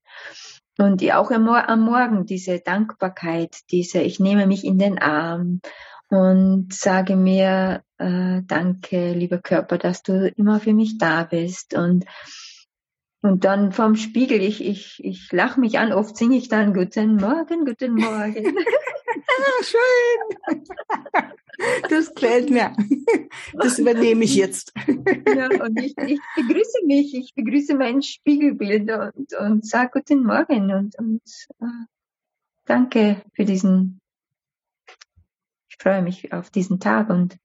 Und 0.77 1.03
auch 1.11 1.31
am, 1.31 1.43
Morgen 1.83 2.25
diese 2.25 2.59
Dankbarkeit, 2.59 3.57
diese, 3.69 3.99
ich 4.01 4.19
nehme 4.19 4.47
mich 4.47 4.63
in 4.63 4.79
den 4.79 4.97
Arm 4.97 5.61
und 6.07 6.73
sage 6.73 7.15
mir, 7.15 7.83
äh, 8.01 8.41
danke, 8.45 9.13
lieber 9.13 9.37
Körper, 9.37 9.77
dass 9.77 10.03
du 10.03 10.27
immer 10.35 10.59
für 10.59 10.73
mich 10.73 10.97
da 10.97 11.23
bist. 11.23 11.73
Und, 11.75 12.05
und 13.21 13.45
dann 13.45 13.71
vom 13.71 13.95
Spiegel, 13.95 14.41
ich, 14.41 14.63
ich, 14.63 15.03
ich 15.03 15.31
lache 15.31 15.59
mich 15.59 15.77
an, 15.79 15.93
oft 15.93 16.17
singe 16.17 16.37
ich 16.37 16.49
dann 16.49 16.73
Guten 16.73 17.15
Morgen, 17.17 17.65
guten 17.65 17.93
Morgen. 17.93 18.55
ah, 19.27 19.63
schön. 19.63 20.63
Das 21.89 22.13
gefällt 22.15 22.49
mir. 22.49 22.75
Das 23.53 23.77
übernehme 23.77 24.23
ich 24.23 24.35
jetzt. 24.35 24.73
Ja, 24.87 25.47
und 25.63 25.79
ich, 25.79 25.95
ich 25.97 26.19
begrüße 26.35 26.85
mich, 26.85 27.13
ich 27.13 27.33
begrüße 27.35 27.75
mein 27.75 28.01
Spiegelbild 28.01 28.89
und, 28.91 29.33
und 29.35 29.65
sage 29.65 29.91
Guten 29.93 30.23
Morgen 30.23 30.73
und, 30.73 30.97
und 30.97 31.21
uh, 31.59 31.85
danke 32.65 33.21
für 33.33 33.45
diesen, 33.45 33.99
ich 35.69 35.77
freue 35.77 36.01
mich 36.01 36.33
auf 36.33 36.49
diesen 36.49 36.79
Tag 36.79 37.09
und 37.09 37.37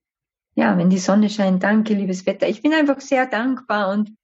ja, 0.56 0.76
wenn 0.78 0.88
die 0.88 0.98
Sonne 0.98 1.28
scheint, 1.28 1.62
danke, 1.62 1.92
liebes 1.92 2.24
Wetter. 2.24 2.48
Ich 2.48 2.62
bin 2.62 2.72
einfach 2.72 3.00
sehr 3.00 3.26
dankbar 3.26 3.92
und, 3.92 4.16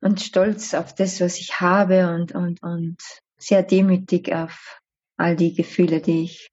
und 0.00 0.20
stolz 0.20 0.74
auf 0.74 0.94
das, 0.94 1.20
was 1.20 1.38
ich 1.38 1.60
habe 1.60 2.14
und, 2.14 2.32
und, 2.32 2.62
und 2.62 2.96
sehr 3.36 3.64
demütig 3.64 4.32
auf 4.32 4.80
all 5.16 5.34
die 5.34 5.54
Gefühle, 5.54 6.00
die 6.00 6.22
ich 6.22 6.52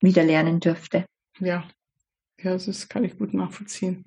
wieder 0.00 0.22
lernen 0.22 0.60
dürfte. 0.60 1.06
Ja, 1.40 1.66
ja, 2.38 2.52
das 2.52 2.88
kann 2.90 3.04
ich 3.04 3.16
gut 3.16 3.32
nachvollziehen. 3.32 4.04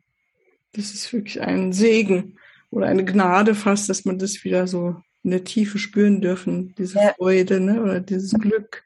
Das 0.73 0.93
ist 0.93 1.11
wirklich 1.11 1.41
ein 1.41 1.73
Segen 1.73 2.37
oder 2.69 2.85
eine 2.85 3.05
Gnade 3.05 3.55
fast, 3.55 3.89
dass 3.89 4.05
man 4.05 4.19
das 4.19 4.43
wieder 4.43 4.67
so 4.67 5.01
in 5.23 5.31
der 5.31 5.43
Tiefe 5.43 5.79
spüren 5.79 6.21
dürfen, 6.21 6.75
diese 6.77 6.99
ja. 6.99 7.13
Freude 7.15 7.59
ne? 7.59 7.81
oder 7.81 7.99
dieses 8.01 8.33
Glück. 8.33 8.83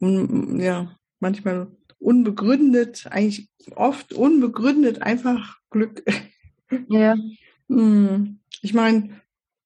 Ja, 0.00 0.96
manchmal 1.20 1.68
unbegründet, 1.98 3.06
eigentlich 3.10 3.48
oft 3.74 4.12
unbegründet 4.12 5.02
einfach 5.02 5.58
Glück. 5.70 6.04
Ja. 6.90 7.16
Hm. 7.70 8.40
Ich 8.60 8.74
meine, 8.74 9.22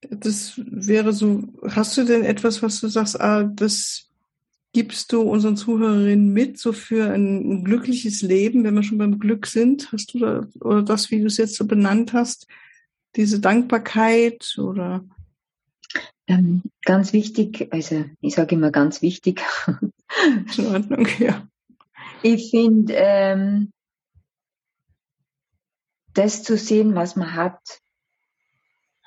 das 0.08 0.52
wäre 0.56 1.12
so, 1.12 1.42
hast 1.66 1.96
du 1.96 2.04
denn 2.04 2.22
etwas, 2.22 2.62
was 2.62 2.80
du 2.80 2.86
sagst, 2.86 3.20
ah, 3.20 3.42
das 3.42 4.08
gibst 4.72 5.12
du 5.12 5.22
unseren 5.22 5.56
Zuhörerinnen 5.56 6.32
mit, 6.32 6.58
so 6.58 6.72
für 6.72 7.10
ein, 7.12 7.38
ein, 7.38 7.64
glückliches 7.64 8.22
Leben, 8.22 8.62
wenn 8.62 8.74
wir 8.74 8.84
schon 8.84 8.98
beim 8.98 9.18
Glück 9.18 9.46
sind? 9.46 9.90
Hast 9.90 10.14
du 10.14 10.20
da, 10.20 10.46
oder 10.60 10.82
das, 10.82 11.10
wie 11.10 11.20
du 11.20 11.26
es 11.26 11.38
jetzt 11.38 11.56
so 11.56 11.66
benannt 11.66 12.12
hast, 12.12 12.46
diese 13.16 13.40
Dankbarkeit 13.40 14.56
oder? 14.58 15.04
Ähm, 16.26 16.62
ganz 16.84 17.12
wichtig, 17.12 17.68
also 17.72 18.04
ich 18.20 18.34
sage 18.34 18.54
immer 18.54 18.70
ganz 18.70 19.02
wichtig. 19.02 19.42
In 20.56 20.66
Ordnung, 20.66 21.06
ja. 21.18 21.46
Ich 22.22 22.50
finde, 22.50 22.94
ähm, 22.94 23.72
das 26.14 26.42
zu 26.42 26.56
sehen, 26.56 26.94
was 26.94 27.16
man 27.16 27.34
hat, 27.34 27.60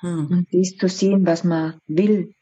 hm. 0.00 0.26
und 0.26 0.48
das 0.52 0.76
zu 0.76 0.88
sehen, 0.88 1.26
was 1.26 1.44
man 1.44 1.80
will, 1.86 2.34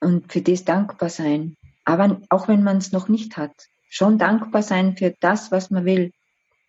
und 0.00 0.32
für 0.32 0.42
das 0.42 0.64
dankbar 0.64 1.10
sein. 1.10 1.56
Aber 1.84 2.20
auch 2.30 2.48
wenn 2.48 2.62
man 2.62 2.78
es 2.78 2.92
noch 2.92 3.08
nicht 3.08 3.36
hat, 3.36 3.54
schon 3.88 4.18
dankbar 4.18 4.62
sein 4.62 4.96
für 4.96 5.14
das, 5.20 5.50
was 5.50 5.70
man 5.70 5.84
will. 5.84 6.12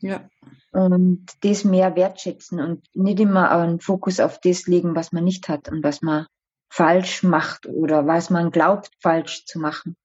Ja. 0.01 0.29
Und 0.71 1.25
das 1.41 1.63
mehr 1.63 1.95
wertschätzen 1.95 2.59
und 2.59 2.83
nicht 2.95 3.19
immer 3.19 3.51
einen 3.51 3.79
Fokus 3.79 4.19
auf 4.19 4.39
das 4.39 4.67
legen, 4.67 4.95
was 4.95 5.11
man 5.11 5.23
nicht 5.23 5.49
hat 5.49 5.69
und 5.69 5.83
was 5.83 6.01
man 6.01 6.27
falsch 6.69 7.23
macht 7.23 7.67
oder 7.67 8.07
was 8.07 8.29
man 8.29 8.51
glaubt, 8.51 8.91
falsch 8.99 9.45
zu 9.45 9.59
machen. 9.59 9.95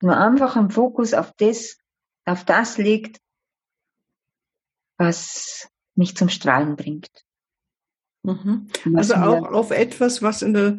Nur 0.00 0.16
einfach 0.16 0.56
einen 0.56 0.70
Fokus 0.70 1.14
auf 1.14 1.32
das, 1.36 1.78
auf 2.24 2.44
das 2.44 2.78
legt, 2.78 3.18
was 4.98 5.68
mich 5.94 6.16
zum 6.16 6.28
Strahlen 6.28 6.76
bringt. 6.76 7.10
Mhm. 8.22 8.68
Also 8.94 9.14
auch 9.14 9.46
auf 9.52 9.70
etwas, 9.70 10.22
was 10.22 10.42
in 10.42 10.54
der 10.54 10.78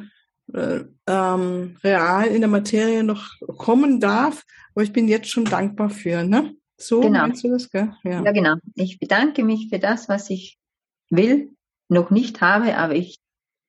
äh, 0.53 0.85
ähm, 1.07 1.77
real 1.83 2.27
in 2.27 2.41
der 2.41 2.49
Materie 2.49 3.03
noch 3.03 3.33
kommen 3.57 3.99
darf, 3.99 4.45
aber 4.73 4.83
ich 4.83 4.93
bin 4.93 5.07
jetzt 5.07 5.29
schon 5.29 5.45
dankbar 5.45 5.89
für, 5.89 6.23
ne? 6.23 6.55
So 6.77 7.01
genau. 7.01 7.21
meinst 7.21 7.43
du 7.43 7.49
das, 7.49 7.69
gell? 7.69 7.93
Ja. 8.03 8.23
ja, 8.23 8.31
genau. 8.31 8.55
Ich 8.75 8.99
bedanke 8.99 9.43
mich 9.43 9.69
für 9.69 9.79
das, 9.79 10.07
was 10.09 10.29
ich 10.29 10.57
will, 11.09 11.55
noch 11.89 12.11
nicht 12.11 12.41
habe, 12.41 12.77
aber 12.77 12.95
ich 12.95 13.19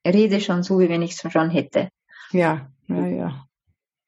rede 0.06 0.40
schon 0.40 0.62
so, 0.62 0.78
wie 0.78 0.88
wenn 0.88 1.02
ich 1.02 1.12
es 1.12 1.32
schon 1.32 1.50
hätte. 1.50 1.88
Ja, 2.32 2.70
ja, 2.88 3.06
ja. 3.06 3.46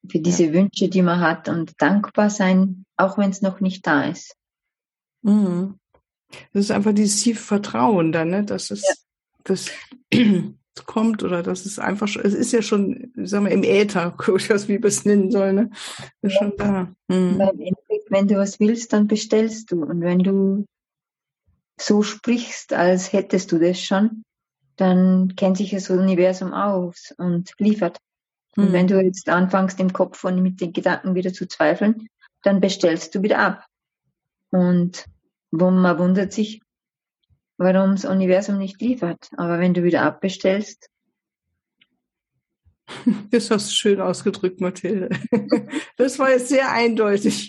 Für 0.08 0.20
diese 0.20 0.46
ja. 0.46 0.52
Wünsche, 0.52 0.88
die 0.88 1.02
man 1.02 1.20
hat 1.20 1.48
und 1.48 1.80
dankbar 1.80 2.30
sein, 2.30 2.84
auch 2.96 3.18
wenn 3.18 3.30
es 3.30 3.42
noch 3.42 3.60
nicht 3.60 3.86
da 3.86 4.04
ist. 4.04 4.36
Mhm. 5.22 5.78
Das 6.52 6.64
ist 6.64 6.70
einfach 6.70 6.94
dieses 6.94 7.22
tiefe 7.22 7.42
Vertrauen 7.42 8.12
dann, 8.12 8.28
ne? 8.28 8.44
dass 8.44 8.70
es, 8.70 8.82
ja. 8.82 8.94
das 9.44 9.70
kommt 10.86 11.22
oder 11.22 11.42
das 11.42 11.66
ist 11.66 11.78
einfach 11.78 12.08
schon, 12.08 12.22
es 12.22 12.34
ist 12.34 12.52
ja 12.52 12.62
schon, 12.62 13.12
sagen 13.16 13.46
wir, 13.46 13.52
im 13.52 13.64
Äther, 13.64 14.14
wie 14.18 14.82
wir 14.82 14.84
es 14.84 15.04
nennen 15.04 15.30
sollen, 15.30 15.54
ne? 15.56 15.70
Ist 16.22 16.34
schon 16.34 16.52
da. 16.56 16.94
Hm. 17.10 17.38
Wenn 18.10 18.28
du 18.28 18.36
was 18.36 18.60
willst, 18.60 18.92
dann 18.92 19.06
bestellst 19.06 19.70
du. 19.70 19.84
Und 19.84 20.02
wenn 20.02 20.18
du 20.18 20.66
so 21.80 22.02
sprichst, 22.02 22.72
als 22.72 23.12
hättest 23.12 23.52
du 23.52 23.58
das 23.58 23.80
schon, 23.80 24.22
dann 24.76 25.34
kennt 25.36 25.56
sich 25.56 25.70
das 25.70 25.90
Universum 25.90 26.52
aus 26.52 27.14
und 27.16 27.52
liefert. 27.58 27.98
Und 28.56 28.66
hm. 28.66 28.72
wenn 28.72 28.86
du 28.88 29.00
jetzt 29.00 29.28
anfängst, 29.28 29.78
im 29.80 29.92
Kopf 29.92 30.24
und 30.24 30.42
mit 30.42 30.60
den 30.60 30.72
Gedanken 30.72 31.14
wieder 31.14 31.32
zu 31.32 31.46
zweifeln, 31.46 32.08
dann 32.42 32.60
bestellst 32.60 33.14
du 33.14 33.22
wieder 33.22 33.38
ab. 33.38 33.66
Und 34.50 35.06
wo 35.50 35.70
man 35.70 35.98
wundert 35.98 36.32
sich, 36.32 36.60
warum 37.58 37.92
das 37.92 38.04
Universum 38.04 38.58
nicht 38.58 38.80
liefert. 38.80 39.30
Aber 39.36 39.58
wenn 39.58 39.74
du 39.74 39.82
wieder 39.84 40.02
abbestellst. 40.02 40.88
Das 43.30 43.52
hast 43.52 43.68
du 43.70 43.74
schön 43.74 44.00
ausgedrückt, 44.00 44.60
Mathilde. 44.60 45.10
Das 45.96 46.18
war 46.18 46.30
jetzt 46.30 46.48
sehr 46.48 46.72
eindeutig. 46.72 47.48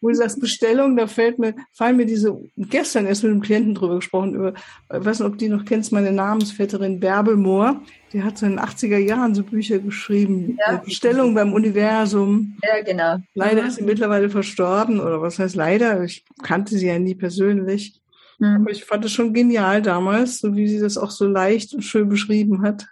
Wo 0.00 0.08
du 0.08 0.14
sagst 0.14 0.40
Bestellung, 0.40 0.96
da 0.96 1.08
fällt 1.08 1.38
mir, 1.38 1.54
fallen 1.72 1.96
mir 1.96 2.06
diese, 2.06 2.38
gestern 2.56 3.06
erst 3.06 3.24
mit 3.24 3.32
einem 3.32 3.42
Klienten 3.42 3.74
drüber 3.74 3.96
gesprochen, 3.96 4.34
über, 4.34 4.54
ich 4.54 5.04
weiß 5.04 5.20
nicht, 5.20 5.28
ob 5.28 5.38
die 5.38 5.48
noch 5.48 5.64
kennst, 5.64 5.90
meine 5.90 6.12
Namensvetterin 6.12 7.00
Bärbel 7.00 7.36
Mohr. 7.36 7.82
Die 8.12 8.22
hat 8.22 8.38
so 8.38 8.46
in 8.46 8.52
den 8.52 8.60
80er 8.60 8.98
Jahren 8.98 9.34
so 9.34 9.42
Bücher 9.42 9.80
geschrieben. 9.80 10.56
Ja. 10.66 10.76
Bestellung 10.76 11.34
beim 11.34 11.52
Universum. 11.52 12.56
Ja, 12.62 12.80
genau. 12.82 13.16
Leider 13.34 13.66
ist 13.66 13.76
sie 13.76 13.84
mittlerweile 13.84 14.30
verstorben, 14.30 15.00
oder 15.00 15.20
was 15.20 15.38
heißt 15.38 15.56
leider? 15.56 16.04
Ich 16.04 16.24
kannte 16.42 16.78
sie 16.78 16.86
ja 16.86 16.98
nie 16.98 17.16
persönlich. 17.16 18.00
Mhm. 18.38 18.62
Aber 18.62 18.70
ich 18.70 18.84
fand 18.84 19.04
es 19.04 19.12
schon 19.12 19.34
genial 19.34 19.82
damals, 19.82 20.38
so 20.38 20.54
wie 20.54 20.68
sie 20.68 20.78
das 20.78 20.96
auch 20.96 21.10
so 21.10 21.26
leicht 21.26 21.74
und 21.74 21.82
schön 21.82 22.08
beschrieben 22.08 22.62
hat. 22.62 22.86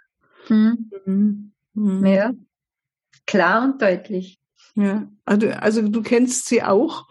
Mhm. 0.49 0.91
Mhm. 1.05 1.51
mhm. 1.73 2.05
Ja, 2.05 2.31
klar 3.25 3.63
und 3.63 3.81
deutlich. 3.81 4.39
Ja, 4.77 5.07
also, 5.25 5.49
also 5.49 5.87
du 5.87 6.01
kennst 6.01 6.47
sie 6.47 6.61
auch, 6.61 7.07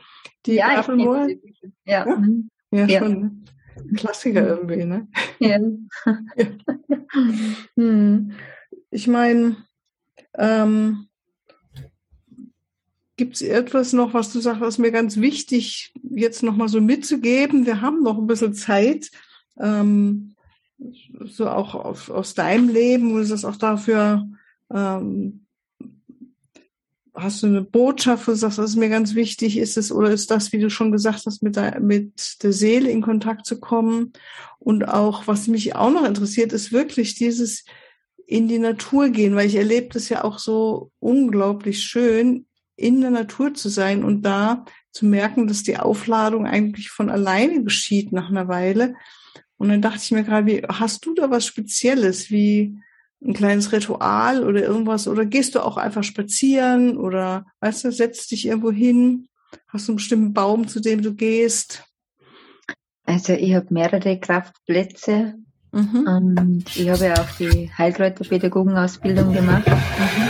die 0.47 0.55
ja, 0.55 0.81
ich 0.81 0.87
sie. 0.87 1.41
Ja. 1.85 2.07
Ja? 2.07 2.17
Mhm. 2.17 2.51
ja, 2.71 2.87
ja, 2.87 2.99
schon. 3.01 3.45
Klassiker 3.97 4.43
mhm. 4.43 4.49
irgendwie, 4.49 4.85
ne? 4.85 5.09
Ja. 5.39 5.59
ja. 6.37 6.47
Ich 8.91 9.09
meine, 9.09 9.57
ähm, 10.35 11.09
Gibt 13.17 13.37
es 13.37 13.43
etwas 13.43 13.95
noch, 13.95 14.13
was 14.13 14.31
du 14.33 14.41
sagst, 14.41 14.61
was 14.61 14.77
mir 14.77 14.93
ganz 14.93 15.17
wichtig 15.17 15.95
jetzt 16.11 16.43
nochmal 16.43 16.69
so 16.69 16.83
mitzugeben? 16.83 17.65
Wir 17.65 17.81
haben 17.81 18.03
noch 18.03 18.19
ein 18.19 18.27
bisschen 18.27 18.53
Zeit, 18.53 19.11
ähm, 19.59 20.35
so 21.25 21.49
auch 21.49 21.75
auf, 21.75 22.11
aus 22.11 22.35
deinem 22.35 22.69
Leben, 22.69 23.15
wo 23.15 23.19
du 23.19 23.27
das 23.27 23.47
auch 23.47 23.57
dafür, 23.57 24.29
ähm, 24.71 25.46
hast 27.17 27.43
du 27.43 27.47
eine 27.47 27.63
Botschaft, 27.63 28.27
wo 28.27 28.33
du 28.33 28.37
sagst, 28.37 28.59
das 28.59 28.71
ist 28.71 28.77
mir 28.77 28.89
ganz 28.89 29.15
wichtig, 29.15 29.57
ist 29.57 29.77
es, 29.77 29.91
oder 29.91 30.11
ist 30.11 30.31
das, 30.31 30.53
wie 30.53 30.59
du 30.59 30.71
schon 30.71 30.93
gesagt 30.93 31.25
hast, 31.27 31.43
mit 31.43 31.57
der, 31.57 31.81
mit 31.81 32.43
der 32.43 32.53
Seele 32.53 32.91
in 32.91 33.03
Kontakt 33.03 33.47
zu 33.47 33.59
kommen? 33.59 34.13
Und 34.59 34.89
auch, 34.89 35.27
was 35.27 35.49
mich 35.49 35.75
auch 35.75 35.91
noch 35.91 36.05
interessiert, 36.05 36.53
ist 36.53 36.73
wirklich 36.73 37.15
dieses 37.15 37.65
in 38.27 38.49
die 38.49 38.59
Natur 38.59 39.09
gehen, 39.09 39.35
weil 39.37 39.47
ich 39.47 39.55
erlebe 39.55 39.89
das 39.93 40.09
ja 40.09 40.25
auch 40.25 40.39
so 40.39 40.91
unglaublich 40.99 41.83
schön, 41.83 42.47
in 42.77 43.01
der 43.01 43.11
Natur 43.11 43.55
zu 43.55 43.69
sein 43.69 44.05
und 44.05 44.23
da 44.23 44.65
zu 44.91 45.07
merken, 45.07 45.47
dass 45.47 45.63
die 45.63 45.79
Aufladung 45.79 46.47
eigentlich 46.47 46.91
von 46.91 47.09
alleine 47.09 47.63
geschieht 47.63 48.13
nach 48.13 48.29
einer 48.29 48.49
Weile. 48.49 48.95
Und 49.57 49.69
dann 49.69 49.81
dachte 49.81 50.01
ich 50.03 50.11
mir 50.11 50.25
gerade, 50.25 50.47
wie, 50.47 50.63
hast 50.69 51.07
du 51.07 51.15
da 51.15 51.31
was 51.31 51.47
Spezielles, 51.47 52.31
wie 52.31 52.79
ein 53.25 53.33
kleines 53.33 53.73
Ritual 53.73 54.45
oder 54.45 54.63
irgendwas? 54.63 55.09
Oder 55.09 55.25
gehst 55.25 55.55
du 55.55 55.61
auch 55.61 55.77
einfach 55.77 56.05
spazieren 56.05 56.97
oder, 56.97 57.47
weißt 57.61 57.85
du, 57.85 57.93
setzt 57.93 58.31
dich 58.31 58.47
irgendwo 58.47 58.71
hin? 58.71 59.29
Hast 59.69 59.89
du 59.89 59.93
einen 59.93 59.97
bestimmten 59.97 60.33
Baum, 60.33 60.69
zu 60.69 60.81
dem 60.81 61.03
du 61.03 61.15
gehst? 61.15 61.85
Also 63.05 63.33
ich 63.33 63.55
habe 63.55 63.67
mehrere 63.71 64.19
Kraftplätze 64.19 65.35
Mhm. 65.77 66.07
Und 66.07 66.77
ich 66.77 66.89
habe 66.89 67.05
ja 67.05 67.15
auch 67.15 67.31
die 67.39 67.71
Heilkräuterpädagogenausbildung 67.77 69.35
gemacht. 69.35 69.69
Mhm. 69.69 70.29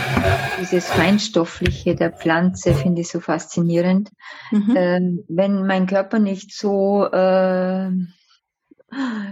Dieses 0.59 0.87
Feinstoffliche 0.87 1.95
der 1.95 2.11
Pflanze 2.11 2.73
finde 2.73 3.01
ich 3.01 3.07
so 3.07 3.21
faszinierend. 3.21 4.09
Mhm. 4.51 4.73
Ähm, 4.75 5.23
wenn 5.29 5.65
mein 5.65 5.87
Körper 5.87 6.19
nicht 6.19 6.53
so 6.53 7.05
äh, 7.05 7.91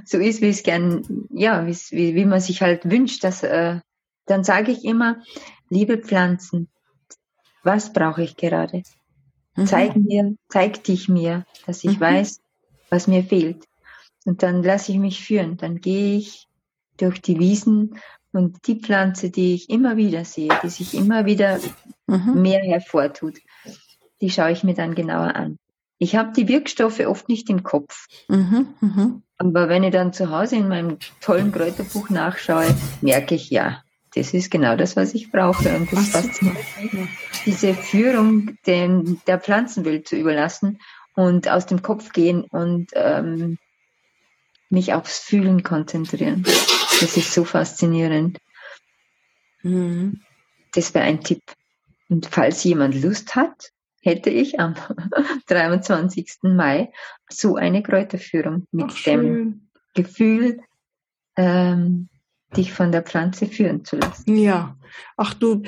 so 0.05 0.17
ist, 0.17 0.41
wie 0.41 0.49
es 0.49 0.63
gern, 0.63 1.27
ja, 1.31 1.65
wie, 1.65 2.15
wie 2.15 2.25
man 2.25 2.39
sich 2.39 2.61
halt 2.61 2.89
wünscht, 2.89 3.23
dass, 3.23 3.43
äh, 3.43 3.79
dann 4.25 4.43
sage 4.43 4.71
ich 4.71 4.83
immer, 4.83 5.21
liebe 5.69 5.97
Pflanzen, 5.97 6.69
was 7.63 7.93
brauche 7.93 8.23
ich 8.23 8.35
gerade? 8.35 8.83
Mhm. 9.55 9.65
Zeig 9.65 9.95
mir, 9.95 10.35
zeig 10.49 10.83
dich 10.83 11.09
mir, 11.09 11.45
dass 11.65 11.83
ich 11.83 11.97
mhm. 11.97 12.01
weiß, 12.01 12.41
was 12.89 13.07
mir 13.07 13.23
fehlt. 13.23 13.65
Und 14.25 14.43
dann 14.43 14.63
lasse 14.63 14.91
ich 14.91 14.97
mich 14.97 15.23
führen. 15.23 15.57
Dann 15.57 15.81
gehe 15.81 16.17
ich 16.17 16.47
durch 16.97 17.21
die 17.21 17.39
Wiesen 17.39 17.99
und 18.31 18.67
die 18.67 18.79
Pflanze, 18.79 19.29
die 19.29 19.53
ich 19.55 19.69
immer 19.69 19.97
wieder 19.97 20.25
sehe, 20.25 20.49
die 20.63 20.69
sich 20.69 20.93
immer 20.93 21.25
wieder 21.25 21.59
mhm. 22.07 22.41
mehr 22.41 22.61
hervortut, 22.61 23.39
die 24.21 24.29
schaue 24.29 24.51
ich 24.51 24.63
mir 24.63 24.73
dann 24.73 24.95
genauer 24.95 25.35
an. 25.35 25.57
Ich 25.97 26.15
habe 26.15 26.33
die 26.33 26.47
Wirkstoffe 26.47 26.99
oft 27.01 27.29
nicht 27.29 27.49
im 27.49 27.63
Kopf. 27.63 28.07
Mhm, 28.27 28.67
mh. 28.81 29.21
Aber 29.37 29.69
wenn 29.69 29.83
ich 29.83 29.91
dann 29.91 30.13
zu 30.13 30.29
Hause 30.29 30.57
in 30.57 30.67
meinem 30.67 30.97
tollen 31.21 31.51
Kräuterbuch 31.51 32.09
nachschaue, 32.09 32.67
merke 33.01 33.35
ich 33.35 33.49
ja, 33.49 33.83
das 34.15 34.33
ist 34.33 34.49
genau 34.49 34.77
das, 34.77 34.95
was 34.95 35.13
ich 35.13 35.31
brauche. 35.31 35.75
Und 35.75 35.91
das 35.91 36.41
mich, 36.41 36.53
diese 37.45 37.73
Führung 37.73 38.57
den, 38.65 39.21
der 39.27 39.39
Pflanzenwelt 39.39 40.07
zu 40.07 40.15
überlassen 40.15 40.79
und 41.15 41.49
aus 41.49 41.65
dem 41.65 41.81
Kopf 41.81 42.11
gehen 42.13 42.43
und 42.43 42.91
ähm, 42.93 43.57
mich 44.69 44.93
aufs 44.93 45.19
Fühlen 45.19 45.63
konzentrieren. 45.63 46.43
Das 46.43 47.17
ist 47.17 47.33
so 47.33 47.43
faszinierend. 47.43 48.39
Mhm. 49.63 50.21
Das 50.73 50.93
wäre 50.93 51.05
ein 51.05 51.21
Tipp. 51.21 51.41
Und 52.07 52.27
falls 52.27 52.63
jemand 52.63 52.95
Lust 53.01 53.35
hat, 53.35 53.71
hätte 54.05 54.29
ich 54.29 54.59
am 54.59 54.75
23. 55.47 56.37
Mai 56.43 56.91
so 57.29 57.55
eine 57.55 57.83
Kräuterführung 57.83 58.67
mit 58.71 58.85
Ach, 58.89 59.03
dem 59.03 59.69
Gefühl, 59.93 60.61
ähm, 61.35 62.07
dich 62.55 62.71
von 62.71 62.91
der 62.91 63.01
Pflanze 63.01 63.47
führen 63.47 63.83
zu 63.83 63.97
lassen. 63.97 64.37
Ja, 64.37 64.77
ach 65.17 65.33
du, 65.33 65.63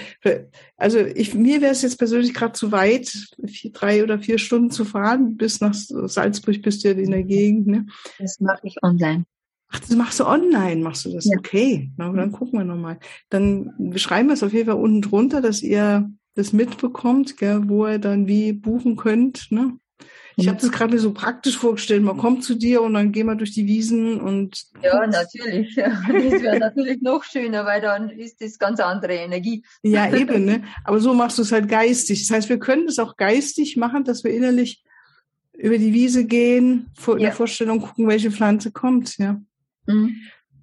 also 0.78 1.00
ich, 1.00 1.34
mir 1.34 1.60
wäre 1.62 1.72
es 1.72 1.82
jetzt 1.82 1.98
persönlich 1.98 2.34
gerade 2.34 2.54
zu 2.54 2.72
weit, 2.72 3.12
vier, 3.46 3.72
drei 3.72 4.04
oder 4.04 4.20
vier 4.20 4.38
Stunden 4.38 4.72
zu 4.72 4.86
fahren, 4.86 5.36
bis 5.36 5.60
nach 5.60 5.74
Salzburg 5.74 6.62
bist 6.62 6.84
du 6.84 6.90
ja 6.90 6.94
in 6.94 7.12
der 7.12 7.24
Gegend. 7.24 7.68
Ne? 7.68 7.88
Das 8.20 8.40
mache 8.40 8.62
ich 8.64 8.82
online. 8.84 9.26
Ach, 9.70 9.80
das 9.80 9.90
machst 9.98 10.20
du 10.22 10.26
online, 10.26 10.82
machst 10.82 11.04
du 11.04 11.12
das? 11.12 11.26
Ja. 11.26 11.38
Okay, 11.38 11.92
na, 11.98 12.10
dann 12.14 12.32
gucken 12.32 12.60
wir 12.60 12.64
nochmal. 12.64 13.00
Dann 13.30 13.94
schreiben 13.98 14.30
wir 14.30 14.34
es 14.34 14.44
auf 14.44 14.54
jeden 14.54 14.68
Fall 14.68 14.80
unten 14.80 15.02
drunter, 15.02 15.42
dass 15.42 15.62
ihr 15.62 16.10
das 16.38 16.54
mitbekommt, 16.54 17.38
gell, 17.38 17.68
wo 17.68 17.88
ihr 17.88 18.00
dann 18.00 18.28
wie 18.28 18.54
buchen 18.54 18.96
könnt. 18.96 19.52
Ne? 19.52 19.78
Ich 20.36 20.48
habe 20.48 20.60
das 20.60 20.72
gerade 20.72 21.00
so 21.00 21.14
praktisch 21.14 21.58
vorgestellt. 21.58 22.04
Man 22.04 22.18
kommt 22.18 22.44
zu 22.44 22.54
dir 22.54 22.84
und 22.84 22.94
dann 22.94 23.12
gehen 23.12 23.26
wir 23.26 23.34
durch 23.34 23.54
die 23.54 23.66
Wiesen 23.66 24.22
und. 24.22 24.66
Ja, 24.84 25.06
natürlich. 25.08 25.74
Das 25.76 26.06
wäre 26.08 26.60
natürlich 26.60 27.02
noch 27.02 27.24
schöner, 27.24 27.66
weil 27.66 27.82
dann 27.82 28.12
ist 28.12 28.40
das 28.40 28.60
ganz 28.60 28.80
andere 28.80 29.14
Energie. 29.16 29.64
Ja, 29.82 30.14
eben, 30.14 30.46
ne? 30.46 30.64
Aber 30.84 31.00
so 31.00 31.16
machst 31.16 31.40
du 31.40 31.42
es 31.42 31.52
halt 31.52 31.68
geistig. 31.68 32.28
Das 32.28 32.36
heißt, 32.36 32.50
wir 32.50 32.60
können 32.60 32.88
es 32.88 33.00
auch 33.00 33.18
geistig 33.18 33.78
machen, 33.78 34.04
dass 34.04 34.24
wir 34.24 34.32
innerlich 34.32 34.84
über 35.54 35.80
die 35.80 35.94
Wiese 35.94 36.26
gehen, 36.26 36.92
vor, 36.94 37.18
ja. 37.18 37.26
der 37.26 37.32
Vorstellung 37.32 37.82
gucken, 37.82 38.08
welche 38.08 38.30
Pflanze 38.30 38.72
kommt, 38.72 39.18
ja. 39.18 39.42
Mhm. 39.88 40.18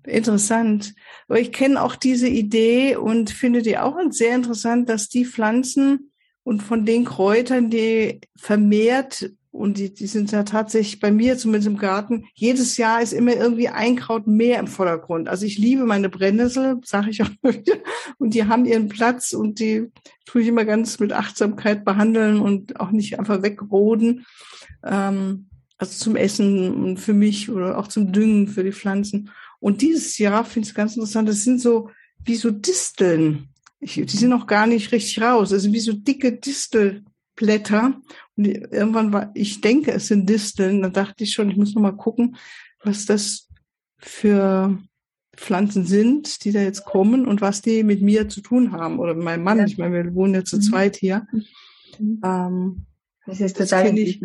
Interessant. 0.06 0.94
Aber 1.28 1.40
ich 1.40 1.52
kenne 1.52 1.82
auch 1.82 1.96
diese 1.96 2.28
Idee 2.28 2.96
und 2.96 3.30
finde 3.30 3.62
die 3.62 3.78
auch 3.78 3.96
sehr 4.10 4.34
interessant, 4.34 4.88
dass 4.88 5.08
die 5.08 5.24
Pflanzen 5.24 6.12
und 6.42 6.62
von 6.62 6.84
den 6.84 7.04
Kräutern, 7.04 7.70
die 7.70 8.20
vermehrt 8.36 9.30
und 9.50 9.78
die, 9.78 9.94
die 9.94 10.08
sind 10.08 10.32
ja 10.32 10.42
tatsächlich 10.42 11.00
bei 11.00 11.12
mir, 11.12 11.38
zumindest 11.38 11.68
im 11.68 11.78
Garten, 11.78 12.26
jedes 12.34 12.76
Jahr 12.76 13.00
ist 13.00 13.12
immer 13.12 13.36
irgendwie 13.36 13.68
ein 13.68 13.94
Kraut 13.94 14.26
mehr 14.26 14.58
im 14.58 14.66
Vordergrund. 14.66 15.28
Also 15.28 15.46
ich 15.46 15.58
liebe 15.58 15.84
meine 15.84 16.08
Brennnessel, 16.08 16.80
sage 16.84 17.10
ich 17.10 17.22
auch 17.22 17.30
wieder. 17.42 17.76
Und 18.18 18.34
die 18.34 18.46
haben 18.46 18.64
ihren 18.64 18.88
Platz 18.88 19.32
und 19.32 19.60
die 19.60 19.92
tue 20.26 20.42
ich 20.42 20.48
immer 20.48 20.64
ganz 20.64 20.98
mit 20.98 21.12
Achtsamkeit 21.12 21.84
behandeln 21.84 22.40
und 22.40 22.80
auch 22.80 22.90
nicht 22.90 23.18
einfach 23.18 23.42
wegroden. 23.42 24.26
Ähm, 24.84 25.46
also 25.78 25.92
zum 25.98 26.16
Essen 26.16 26.74
und 26.74 26.98
für 26.98 27.14
mich 27.14 27.50
oder 27.50 27.78
auch 27.78 27.88
zum 27.88 28.12
Düngen 28.12 28.48
für 28.48 28.64
die 28.64 28.72
Pflanzen. 28.72 29.30
Und 29.64 29.80
dieses 29.80 30.18
Jahr 30.18 30.44
finde 30.44 30.66
ich 30.66 30.72
es 30.72 30.74
ganz 30.74 30.94
interessant, 30.94 31.26
das 31.26 31.42
sind 31.42 31.58
so 31.58 31.88
wie 32.22 32.34
so 32.34 32.50
Disteln. 32.50 33.48
Ich, 33.80 33.94
die 33.94 34.16
sind 34.16 34.28
noch 34.28 34.46
gar 34.46 34.66
nicht 34.66 34.92
richtig 34.92 35.22
raus. 35.22 35.54
Also 35.54 35.72
wie 35.72 35.80
so 35.80 35.94
dicke 35.94 36.32
Distel. 36.32 37.02
Blätter. 37.34 37.98
Und 38.36 38.44
irgendwann 38.44 39.14
war, 39.14 39.30
ich 39.32 39.62
denke, 39.62 39.92
es 39.92 40.08
sind 40.08 40.28
Disteln. 40.28 40.82
Da 40.82 40.90
dachte 40.90 41.24
ich 41.24 41.32
schon, 41.32 41.50
ich 41.50 41.56
muss 41.56 41.74
noch 41.74 41.80
mal 41.80 41.96
gucken, 41.96 42.36
was 42.82 43.06
das 43.06 43.48
für 43.96 44.78
Pflanzen 45.34 45.86
sind, 45.86 46.44
die 46.44 46.52
da 46.52 46.60
jetzt 46.60 46.84
kommen 46.84 47.26
und 47.26 47.40
was 47.40 47.62
die 47.62 47.84
mit 47.84 48.02
mir 48.02 48.28
zu 48.28 48.42
tun 48.42 48.72
haben 48.72 48.98
oder 48.98 49.14
mit 49.14 49.24
meinem 49.24 49.44
Mann. 49.44 49.60
Ja. 49.60 49.64
Ich 49.64 49.78
meine, 49.78 50.04
wir 50.04 50.14
wohnen 50.14 50.34
ja 50.34 50.44
zu 50.44 50.56
mhm. 50.56 50.60
zweit 50.60 50.96
hier. 50.96 51.26
Mhm. 51.98 52.20
Ähm, 52.22 52.86
das 53.24 53.40
ist 53.40 53.56
total 53.56 53.86
kenne 53.86 54.00
ich, 54.00 54.20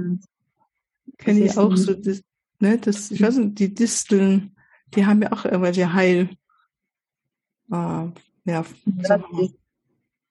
kenn 1.18 1.42
ich 1.42 1.58
auch 1.58 1.78
so. 1.78 1.94
Das, 1.94 2.22
ne, 2.60 2.78
das, 2.78 3.10
ich 3.10 3.22
weiß 3.22 3.38
nicht, 3.38 3.58
die 3.60 3.74
Disteln, 3.74 4.54
die 4.96 5.06
haben 5.06 5.22
ja 5.22 5.32
auch 5.32 5.46
irgendwelche 5.46 5.94
Heil. 5.94 6.30
Äh, 7.72 7.76
ja, 7.76 8.12
ja 8.46 8.66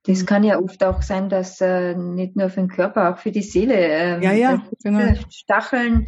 das 0.09 0.25
kann 0.25 0.42
ja 0.42 0.59
oft 0.59 0.83
auch 0.85 1.03
sein, 1.03 1.29
dass 1.29 1.61
äh, 1.61 1.94
nicht 1.94 2.35
nur 2.35 2.49
für 2.49 2.61
den 2.61 2.68
Körper, 2.68 3.12
auch 3.12 3.18
für 3.18 3.31
die 3.31 3.42
Seele. 3.42 3.75
Äh, 3.75 4.25
ja, 4.25 4.33
ja, 4.33 4.62
genau. 4.83 5.14
Stacheln. 5.31 6.07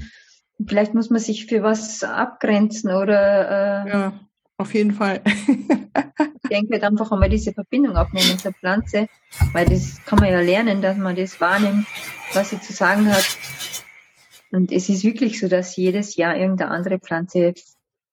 Vielleicht 0.67 0.95
muss 0.95 1.11
man 1.11 1.21
sich 1.21 1.47
für 1.47 1.63
was 1.63 2.03
abgrenzen 2.03 2.91
oder. 2.91 3.85
Äh, 3.87 3.91
ja, 3.91 4.13
auf 4.57 4.75
jeden 4.75 4.93
Fall. 4.93 5.21
ich 5.25 6.49
denke 6.51 6.73
halt 6.73 6.85
einfach 6.85 7.13
einmal 7.13 7.29
diese 7.29 7.53
Verbindung 7.53 7.97
aufnehmen 7.97 8.39
zur 8.39 8.53
Pflanze, 8.53 9.07
weil 9.53 9.67
das 9.67 10.03
kann 10.05 10.19
man 10.19 10.31
ja 10.31 10.41
lernen, 10.41 10.81
dass 10.81 10.97
man 10.97 11.17
das 11.17 11.41
wahrnimmt, 11.41 11.87
was 12.33 12.51
sie 12.51 12.61
zu 12.61 12.73
sagen 12.73 13.11
hat. 13.13 13.25
Und 14.51 14.73
es 14.73 14.89
ist 14.89 15.05
wirklich 15.05 15.39
so, 15.39 15.49
dass 15.49 15.77
jedes 15.77 16.17
Jahr 16.17 16.37
irgendeine 16.37 16.71
andere 16.71 16.99
Pflanze 16.99 17.55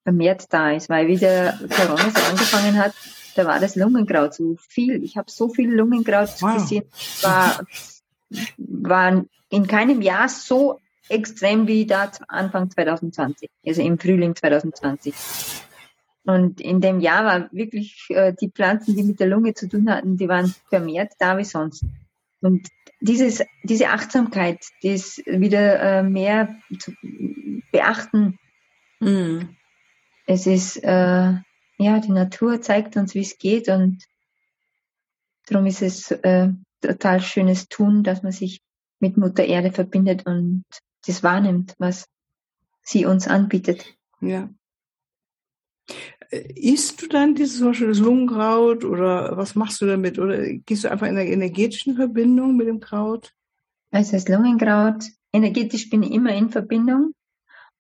vermehrt 0.08 0.54
da 0.54 0.72
ist, 0.72 0.88
weil 0.88 1.10
wie 1.10 1.18
der 1.18 1.60
Corona 1.70 2.10
so 2.10 2.32
angefangen 2.32 2.78
hat, 2.78 2.94
da 3.36 3.46
war 3.46 3.60
das 3.60 3.76
Lungenkraut 3.76 4.34
so 4.34 4.56
viel. 4.70 5.04
Ich 5.04 5.18
habe 5.18 5.30
so 5.30 5.50
viel 5.50 5.70
Lungenkraut 5.70 6.30
wow. 6.40 6.54
gesehen. 6.54 6.86
War, 7.22 7.66
war 8.58 9.26
in 9.50 9.68
keinem 9.68 10.02
Jahr 10.02 10.30
so 10.30 10.80
extrem 11.10 11.68
wie 11.68 11.86
da 11.86 12.10
Anfang 12.30 12.72
2020, 12.72 13.50
also 13.66 13.82
im 13.82 14.00
Frühling 14.00 14.34
2020. 14.34 15.14
Und 16.24 16.62
in 16.62 16.80
dem 16.80 17.02
Jahr 17.02 17.26
war 17.26 17.50
wirklich 17.52 18.06
äh, 18.08 18.34
die 18.40 18.50
Pflanzen, 18.50 18.96
die 18.96 19.04
mit 19.04 19.20
der 19.20 19.28
Lunge 19.28 19.56
zu 19.56 19.68
tun 19.68 19.90
hatten, 19.90 20.16
die 20.16 20.30
waren 20.30 20.56
vermehrt 20.70 21.12
da 21.20 21.38
wie 21.38 21.44
sonst. 21.44 21.84
Und 22.40 22.70
dieses, 23.02 23.44
diese 23.64 23.90
Achtsamkeit, 23.90 24.60
das 24.84 25.18
wieder 25.26 25.82
äh, 25.82 26.04
mehr 26.04 26.56
zu 26.80 26.94
beachten. 27.74 28.40
Mm. 29.02 29.57
Es 30.28 30.46
ist 30.46 30.78
äh, 30.84 31.34
ja, 31.78 32.00
die 32.00 32.12
Natur 32.12 32.62
zeigt 32.62 32.98
uns, 32.98 33.14
wie 33.14 33.22
es 33.22 33.38
geht 33.38 33.70
und 33.70 34.04
darum 35.48 35.66
ist 35.68 35.82
es 35.82 36.12
äh, 36.12 36.50
total 36.82 37.22
schönes 37.22 37.68
Tun, 37.70 38.04
dass 38.04 38.24
man 38.24 38.32
sich 38.32 38.62
mit 39.00 39.18
Mutter 39.18 39.46
Erde 39.46 39.72
verbindet 39.72 40.26
und 40.26 40.64
das 41.06 41.24
wahrnimmt, 41.24 41.76
was 41.78 42.08
sie 42.82 43.06
uns 43.06 43.28
anbietet. 43.28 43.96
Ja. 44.22 44.50
Äh, 46.32 46.52
isst 46.56 47.02
du 47.02 47.08
dann 47.08 47.36
dieses 47.36 47.60
zum 47.60 47.68
Beispiel 47.68 47.88
das 47.88 48.00
Lungenkraut 48.00 48.84
oder 48.84 49.38
was 49.38 49.56
machst 49.56 49.80
du 49.82 49.86
damit? 49.86 50.18
Oder 50.18 50.54
gehst 50.54 50.84
du 50.84 50.92
einfach 50.92 51.08
in 51.08 51.18
einer 51.18 51.30
energetischen 51.30 51.96
Verbindung 51.96 52.56
mit 52.56 52.68
dem 52.68 52.80
Kraut? 52.80 53.34
Also 53.92 54.14
das 54.14 54.28
Lungenkraut, 54.28 55.06
energetisch 55.32 55.90
bin 55.90 56.04
ich 56.04 56.12
immer 56.12 56.34
in 56.34 56.50
Verbindung. 56.50 57.14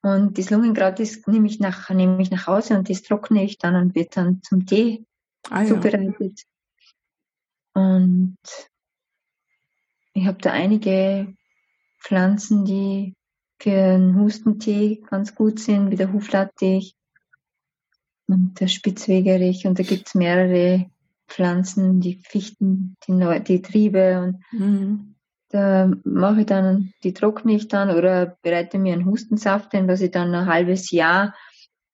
Und 0.01 0.37
das 0.37 0.49
Lungenkraut, 0.49 0.99
das 0.99 1.25
nehme 1.27 1.47
ich 1.47 1.59
nach, 1.59 1.89
nehme 1.89 2.21
ich 2.21 2.31
nach 2.31 2.47
Hause 2.47 2.77
und 2.77 2.89
das 2.89 3.01
trockne 3.01 3.43
ich 3.43 3.57
dann 3.57 3.75
und 3.75 3.95
wird 3.95 4.15
dann 4.15 4.41
zum 4.43 4.65
Tee 4.65 5.05
ah, 5.49 5.65
zubereitet. 5.65 6.43
Ja. 7.75 7.81
Und 7.81 8.37
ich 10.13 10.25
habe 10.25 10.37
da 10.41 10.51
einige 10.51 11.35
Pflanzen, 11.99 12.65
die 12.65 13.15
für 13.59 13.71
einen 13.71 14.19
Hustentee 14.19 15.01
ganz 15.09 15.35
gut 15.35 15.59
sind, 15.59 15.91
wie 15.91 15.95
der 15.95 16.13
Huflattich 16.13 16.95
und 18.27 18.59
der 18.59 18.67
Spitzwegerich. 18.67 19.65
Und 19.65 19.79
da 19.79 19.83
gibt's 19.83 20.15
mehrere 20.15 20.89
Pflanzen, 21.27 21.99
die 21.99 22.21
Fichten, 22.23 22.95
die, 23.05 23.11
Neu 23.11 23.39
die 23.39 23.61
Triebe. 23.61 24.21
Und 24.21 24.59
mhm. 24.59 25.15
Da 25.49 25.91
mache 26.03 26.41
ich 26.41 26.45
dann, 26.45 26.93
die 27.03 27.13
trockne 27.13 27.53
ich 27.55 27.67
dann 27.67 27.89
oder 27.89 28.37
bereite 28.41 28.77
mir 28.77 28.93
einen 28.93 29.05
Hustensaft 29.05 29.73
ein, 29.73 29.87
was 29.87 30.01
ich 30.01 30.11
dann 30.11 30.33
ein 30.33 30.45
halbes 30.45 30.91
Jahr 30.91 31.33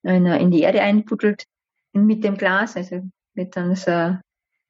in 0.02 0.52
die 0.52 0.62
Erde 0.62 0.82
einbuddelt 0.82 1.46
mit 1.94 2.24
dem 2.24 2.38
Glas. 2.38 2.76
Also 2.76 3.02
wird 3.36 3.56
dann 3.56 3.76
so 3.76 4.18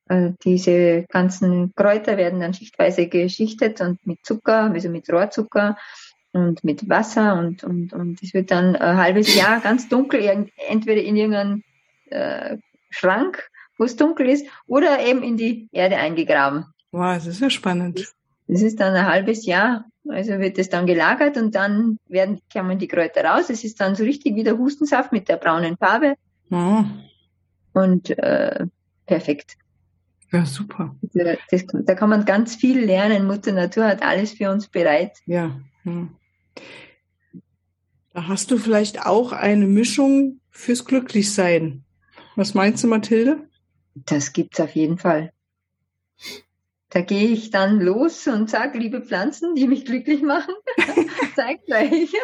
äh, 0.09 0.31
diese 0.43 1.05
ganzen 1.09 1.73
Kräuter 1.75 2.17
werden 2.17 2.41
dann 2.41 2.53
schichtweise 2.53 3.07
geschichtet 3.07 3.79
und 3.81 4.05
mit 4.05 4.19
Zucker, 4.23 4.71
also 4.71 4.89
mit 4.89 5.09
Rohrzucker 5.09 5.77
und 6.33 6.63
mit 6.63 6.89
Wasser 6.89 7.37
und, 7.37 7.63
und, 7.63 7.93
und 7.93 8.21
es 8.21 8.33
wird 8.33 8.51
dann 8.51 8.75
ein 8.75 8.97
halbes 8.97 9.35
Jahr 9.35 9.61
ganz 9.61 9.87
dunkel, 9.87 10.49
entweder 10.67 11.01
in 11.01 11.15
irgendeinem 11.15 11.63
äh, 12.07 12.57
Schrank, 12.89 13.49
wo 13.77 13.85
es 13.85 13.95
dunkel 13.95 14.29
ist, 14.29 14.45
oder 14.67 14.99
eben 15.05 15.23
in 15.23 15.37
die 15.37 15.69
Erde 15.71 15.97
eingegraben. 15.97 16.65
Wow, 16.91 17.15
das 17.15 17.27
ist 17.27 17.41
ja 17.41 17.49
spannend. 17.49 18.13
Das 18.47 18.61
ist 18.61 18.79
dann 18.79 18.93
ein 18.93 19.07
halbes 19.07 19.45
Jahr, 19.45 19.85
also 20.07 20.39
wird 20.39 20.57
es 20.57 20.69
dann 20.69 20.85
gelagert 20.85 21.37
und 21.37 21.55
dann 21.55 21.97
werden, 22.07 22.39
kommen 22.51 22.77
die 22.77 22.87
Kräuter 22.87 23.23
raus. 23.23 23.49
Es 23.49 23.63
ist 23.63 23.79
dann 23.79 23.95
so 23.95 24.03
richtig 24.03 24.35
wie 24.35 24.43
der 24.43 24.57
Hustensaft 24.57 25.11
mit 25.11 25.29
der 25.29 25.37
braunen 25.37 25.77
Farbe. 25.77 26.15
Oh. 26.51 26.83
Und 27.73 28.09
äh, 28.17 28.65
perfekt. 29.05 29.55
Ja, 30.31 30.45
super. 30.45 30.95
Das, 31.49 31.65
da 31.71 31.95
kann 31.95 32.09
man 32.09 32.25
ganz 32.25 32.55
viel 32.55 32.83
lernen. 32.83 33.27
Mutter 33.27 33.51
Natur 33.51 33.85
hat 33.85 34.01
alles 34.01 34.33
für 34.33 34.49
uns 34.49 34.67
bereit. 34.67 35.19
Ja. 35.25 35.59
Hm. 35.83 36.09
Da 38.13 38.27
hast 38.27 38.51
du 38.51 38.57
vielleicht 38.57 39.05
auch 39.05 39.31
eine 39.31 39.67
Mischung 39.67 40.39
fürs 40.49 40.85
Glücklichsein. 40.85 41.83
Was 42.35 42.53
meinst 42.55 42.83
du, 42.83 42.87
Mathilde? 42.87 43.47
Das 43.93 44.33
gibt's 44.33 44.59
auf 44.59 44.71
jeden 44.71 44.97
Fall. 44.97 45.31
Da 46.93 47.01
gehe 47.01 47.29
ich 47.29 47.49
dann 47.49 47.79
los 47.79 48.27
und 48.27 48.51
sage, 48.51 48.77
liebe 48.77 49.01
Pflanzen, 49.01 49.55
die 49.55 49.67
mich 49.67 49.83
glücklich 49.83 50.21
machen, 50.21 50.53
zeigt 51.35 51.71
euch. 51.71 52.13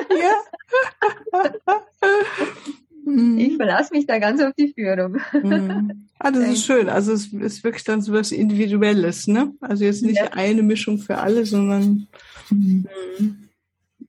Ich 3.38 3.56
verlasse 3.56 3.92
mich 3.92 4.06
da 4.06 4.20
ganz 4.20 4.40
auf 4.40 4.54
die 4.56 4.72
Führung. 4.72 5.18
Mhm. 5.34 6.10
Ah, 6.20 6.30
das 6.30 6.48
ist 6.48 6.66
schön. 6.66 6.90
Also 6.90 7.12
es 7.14 7.34
ist 7.34 7.64
wirklich 7.64 7.84
dann 7.84 8.04
so 8.04 8.14
was 8.14 8.32
Individuelles, 8.32 9.26
ne? 9.26 9.52
Also 9.62 9.84
jetzt 9.86 10.04
nicht 10.04 10.18
ja. 10.18 10.34
eine 10.34 10.62
Mischung 10.62 11.00
für 11.00 11.18
alle, 11.18 11.44
sondern. 11.48 12.08
Mhm. 12.52 13.50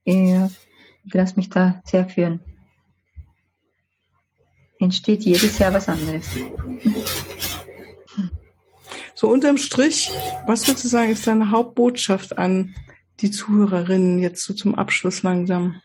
Ja, 0.04 0.50
ich 1.06 1.14
lasse 1.14 1.36
mich 1.36 1.48
da 1.48 1.80
sehr 1.86 2.06
führen. 2.10 2.40
Entsteht 4.80 5.22
jedes 5.22 5.58
Jahr 5.58 5.72
was 5.72 5.88
anderes. 5.88 6.26
So 9.20 9.28
unterm 9.28 9.58
Strich, 9.58 10.10
was 10.46 10.66
würdest 10.66 10.84
du 10.84 10.88
sagen, 10.88 11.10
ist 11.10 11.26
deine 11.26 11.50
Hauptbotschaft 11.50 12.38
an 12.38 12.74
die 13.20 13.30
Zuhörerinnen 13.30 14.18
jetzt 14.18 14.42
so 14.42 14.54
zum 14.54 14.74
Abschluss 14.74 15.22
langsam? 15.22 15.82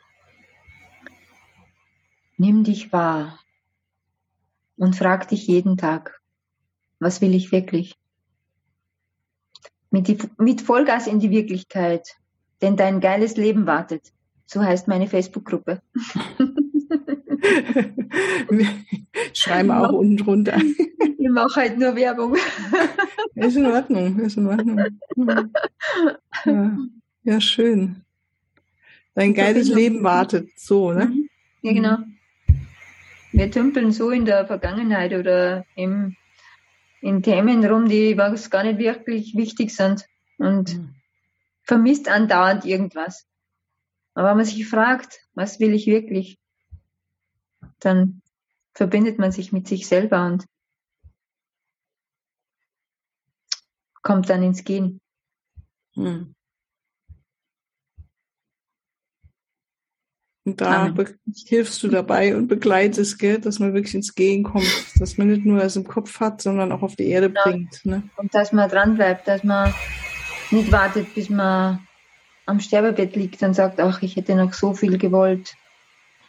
Nimm 2.37 2.63
dich 2.63 2.93
wahr 2.93 3.37
und 4.77 4.95
frag 4.95 5.27
dich 5.27 5.47
jeden 5.47 5.75
Tag, 5.75 6.21
was 6.99 7.19
will 7.19 7.35
ich 7.35 7.51
wirklich? 7.51 7.97
Mit, 9.91 10.07
die, 10.07 10.17
mit 10.37 10.61
Vollgas 10.61 11.05
in 11.05 11.19
die 11.19 11.29
Wirklichkeit, 11.29 12.15
denn 12.61 12.77
dein 12.77 13.01
geiles 13.01 13.35
Leben 13.35 13.65
wartet. 13.65 14.13
So 14.45 14.63
heißt 14.63 14.87
meine 14.87 15.07
Facebook-Gruppe. 15.07 15.81
Schreiben 19.33 19.71
auch 19.71 19.91
unten 19.91 20.17
drunter. 20.17 20.59
Ich 21.17 21.31
mache 21.31 21.61
halt 21.61 21.79
nur 21.79 21.95
Werbung. 21.95 22.35
Ist 23.35 23.55
in 23.55 23.65
Ordnung, 23.65 24.19
ist 24.19 24.37
in 24.37 24.45
Ordnung. 24.45 24.85
Ja, 26.45 26.77
ja 27.23 27.41
schön. 27.41 28.05
Dein 29.15 29.33
geiles 29.33 29.69
Leben 29.69 30.03
wartet, 30.03 30.49
so, 30.55 30.93
ne? 30.93 31.05
Mhm. 31.05 31.29
Ja, 31.63 31.73
genau. 31.73 31.97
Wir 33.31 33.49
tümpeln 33.49 33.91
so 33.91 34.11
in 34.11 34.25
der 34.25 34.45
Vergangenheit 34.45 35.13
oder 35.13 35.65
im, 35.75 36.15
in 37.01 37.23
Themen 37.23 37.65
rum, 37.65 37.89
die 37.89 38.17
was 38.17 38.51
gar 38.51 38.63
nicht 38.63 38.77
wirklich 38.77 39.35
wichtig 39.35 39.75
sind 39.75 40.05
und 40.37 40.77
mhm. 40.77 40.95
vermisst 41.63 42.07
andauernd 42.07 42.65
irgendwas. 42.65 43.25
Aber 44.13 44.29
wenn 44.29 44.37
man 44.37 44.45
sich 44.45 44.67
fragt, 44.67 45.21
was 45.33 45.59
will 45.59 45.73
ich 45.73 45.87
wirklich, 45.87 46.37
dann 47.85 48.21
verbindet 48.73 49.19
man 49.19 49.31
sich 49.31 49.51
mit 49.51 49.67
sich 49.67 49.87
selber 49.87 50.25
und 50.25 50.45
kommt 54.01 54.29
dann 54.29 54.43
ins 54.43 54.63
Gehen. 54.63 54.99
Hm. 55.95 56.35
Und 60.47 60.61
da 60.61 60.93
hilfst 61.47 61.81
du 61.81 61.87
dabei 61.87 62.35
und 62.35 62.47
begleitest, 62.47 63.17
gell, 63.17 63.39
dass 63.39 63.57
man 63.57 63.73
wirklich 63.73 63.95
ins 63.95 64.13
Gehen 64.13 64.43
kommt, 64.43 64.69
dass 64.99 65.17
man 65.17 65.27
nicht 65.27 65.43
nur 65.43 65.63
es 65.63 65.75
im 65.75 65.87
Kopf 65.87 66.19
hat, 66.19 66.39
sondern 66.39 66.71
auch 66.71 66.83
auf 66.83 66.95
die 66.95 67.07
Erde 67.07 67.29
genau. 67.29 67.41
bringt. 67.43 67.83
Ne? 67.83 68.03
Und 68.17 68.35
dass 68.35 68.51
man 68.51 68.69
dran 68.69 68.93
bleibt, 68.93 69.27
dass 69.27 69.43
man 69.43 69.73
nicht 70.51 70.71
wartet, 70.71 71.15
bis 71.15 71.31
man 71.31 71.87
am 72.45 72.59
Sterbebett 72.59 73.15
liegt 73.15 73.41
und 73.41 73.55
sagt, 73.55 73.79
ach, 73.79 74.03
ich 74.03 74.17
hätte 74.17 74.35
noch 74.35 74.53
so 74.53 74.75
viel 74.75 74.99
gewollt. 74.99 75.55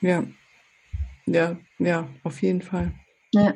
Ja, 0.00 0.24
ja, 1.26 1.58
ja, 1.78 2.08
auf 2.22 2.42
jeden 2.42 2.62
Fall. 2.62 2.94
Ja. 3.32 3.54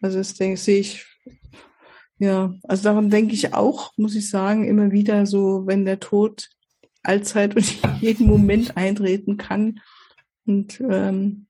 Also 0.00 0.18
das 0.18 0.34
denke, 0.34 0.58
sehe 0.58 0.80
ich, 0.80 1.06
ja, 2.18 2.54
also 2.64 2.82
daran 2.82 3.10
denke 3.10 3.34
ich 3.34 3.54
auch, 3.54 3.92
muss 3.96 4.14
ich 4.14 4.28
sagen, 4.28 4.66
immer 4.66 4.92
wieder 4.92 5.26
so, 5.26 5.66
wenn 5.66 5.84
der 5.84 6.00
Tod 6.00 6.50
allzeit 7.02 7.56
und 7.56 8.00
jeden 8.00 8.26
Moment 8.26 8.76
eintreten 8.76 9.36
kann 9.36 9.80
und 10.46 10.80
ähm, 10.80 11.46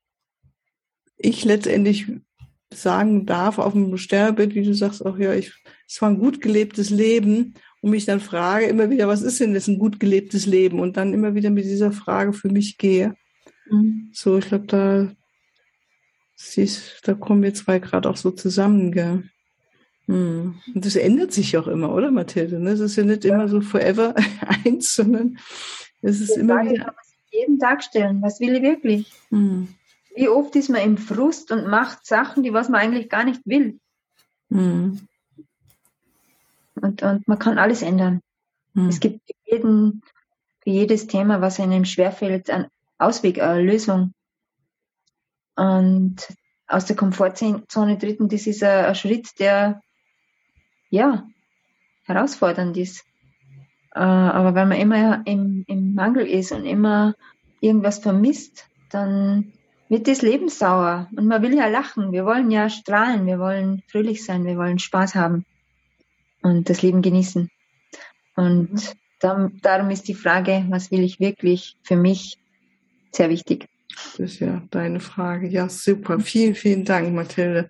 ich 1.16 1.44
letztendlich 1.44 2.06
sagen 2.72 3.26
darf 3.26 3.58
auf 3.58 3.72
dem 3.72 3.96
Sterbebett, 3.96 4.54
wie 4.54 4.64
du 4.64 4.74
sagst, 4.74 5.04
auch 5.04 5.18
ja, 5.18 5.32
ich, 5.34 5.52
es 5.88 6.00
war 6.02 6.10
ein 6.10 6.18
gut 6.18 6.40
gelebtes 6.40 6.90
Leben 6.90 7.54
und 7.80 7.90
mich 7.90 8.04
dann 8.04 8.20
frage 8.20 8.66
immer 8.66 8.90
wieder, 8.90 9.08
was 9.08 9.22
ist 9.22 9.40
denn 9.40 9.54
das 9.54 9.68
ein 9.68 9.78
gut 9.78 10.00
gelebtes 10.00 10.46
Leben? 10.46 10.80
Und 10.80 10.96
dann 10.96 11.12
immer 11.12 11.34
wieder 11.34 11.50
mit 11.50 11.64
dieser 11.64 11.92
Frage 11.92 12.32
für 12.32 12.48
mich 12.48 12.78
gehe. 12.78 13.14
Mhm. 13.70 14.10
So, 14.12 14.38
ich 14.38 14.46
glaube, 14.46 14.66
da 14.66 15.08
siehst, 16.36 17.06
da 17.06 17.14
kommen 17.14 17.42
wir 17.42 17.54
zwei 17.54 17.78
gerade 17.78 18.08
auch 18.08 18.16
so 18.16 18.30
zusammen, 18.30 18.92
gell? 18.92 19.24
Hm. 20.06 20.60
Und 20.74 20.84
das 20.84 20.96
ändert 20.96 21.32
sich 21.32 21.56
auch 21.56 21.66
immer, 21.66 21.94
oder 21.94 22.10
Mathilde? 22.10 22.60
Ne? 22.60 22.70
Es 22.70 22.80
ist 22.80 22.96
ja 22.96 23.04
nicht 23.04 23.24
immer 23.24 23.48
so 23.48 23.60
forever 23.60 24.14
eins, 24.64 24.94
sondern 24.94 25.38
es 26.02 26.20
ist 26.20 26.36
immer 26.36 26.56
Frage 26.56 26.70
wieder. 26.70 26.84
Kann 26.84 26.94
man 26.94 27.04
sich 27.04 27.40
jeden 27.40 27.58
Tag 27.58 27.82
stellen. 27.82 28.22
Was 28.22 28.40
will 28.40 28.56
ich 28.56 28.62
wirklich? 28.62 29.12
Hm. 29.30 29.68
Wie 30.14 30.28
oft 30.28 30.54
ist 30.56 30.68
man 30.68 30.82
im 30.82 30.98
Frust 30.98 31.50
und 31.50 31.68
macht 31.68 32.06
Sachen, 32.06 32.42
die 32.42 32.52
was 32.52 32.68
man 32.68 32.80
eigentlich 32.80 33.08
gar 33.08 33.24
nicht 33.24 33.40
will? 33.46 33.80
Hm. 34.50 35.00
Und, 36.74 37.02
und 37.02 37.26
man 37.26 37.38
kann 37.38 37.58
alles 37.58 37.82
ändern. 37.82 38.20
Es 38.88 38.98
gibt 38.98 39.20
für, 39.26 39.52
jeden, 39.52 40.02
für 40.60 40.70
jedes 40.70 41.06
Thema, 41.06 41.40
was 41.40 41.60
einem 41.60 41.84
schwerfällt, 41.84 42.50
einen 42.50 42.66
Ausweg, 42.98 43.40
eine 43.40 43.62
Lösung. 43.62 44.12
Und 45.56 46.16
aus 46.66 46.86
der 46.86 46.96
Komfortzone 46.96 47.98
treten, 47.98 48.28
das 48.28 48.46
ist 48.46 48.62
ein, 48.62 48.86
ein 48.86 48.94
Schritt, 48.94 49.38
der 49.38 49.80
ja 50.90 51.26
herausfordernd 52.04 52.76
ist. 52.76 53.04
Äh, 53.94 54.00
aber 54.00 54.54
wenn 54.54 54.68
man 54.68 54.78
immer 54.78 55.22
im, 55.26 55.64
im 55.66 55.94
Mangel 55.94 56.26
ist 56.26 56.52
und 56.52 56.64
immer 56.64 57.14
irgendwas 57.60 57.98
vermisst, 57.98 58.66
dann 58.90 59.52
wird 59.88 60.08
das 60.08 60.22
Leben 60.22 60.48
sauer. 60.48 61.08
Und 61.16 61.26
man 61.26 61.42
will 61.42 61.54
ja 61.54 61.68
lachen. 61.68 62.12
Wir 62.12 62.24
wollen 62.24 62.50
ja 62.50 62.68
strahlen. 62.68 63.26
Wir 63.26 63.38
wollen 63.38 63.82
fröhlich 63.88 64.24
sein. 64.24 64.44
Wir 64.44 64.56
wollen 64.56 64.78
Spaß 64.78 65.14
haben. 65.14 65.44
und 66.42 66.68
das 66.68 66.82
Leben 66.82 67.02
genießen. 67.02 67.50
Und 68.36 68.94
mhm. 69.22 69.60
darum 69.62 69.90
ist 69.90 70.08
die 70.08 70.14
Frage, 70.14 70.66
was 70.68 70.90
will 70.90 71.02
ich 71.02 71.18
wirklich 71.18 71.76
für 71.82 71.96
mich 71.96 72.38
sehr 73.14 73.30
wichtig. 73.30 73.68
Das 73.94 74.18
ist 74.18 74.40
ja 74.40 74.62
deine 74.70 75.00
Frage. 75.00 75.48
Ja, 75.48 75.68
super. 75.68 76.20
Vielen, 76.20 76.54
vielen 76.54 76.84
Dank, 76.84 77.12
Mathilde. 77.14 77.68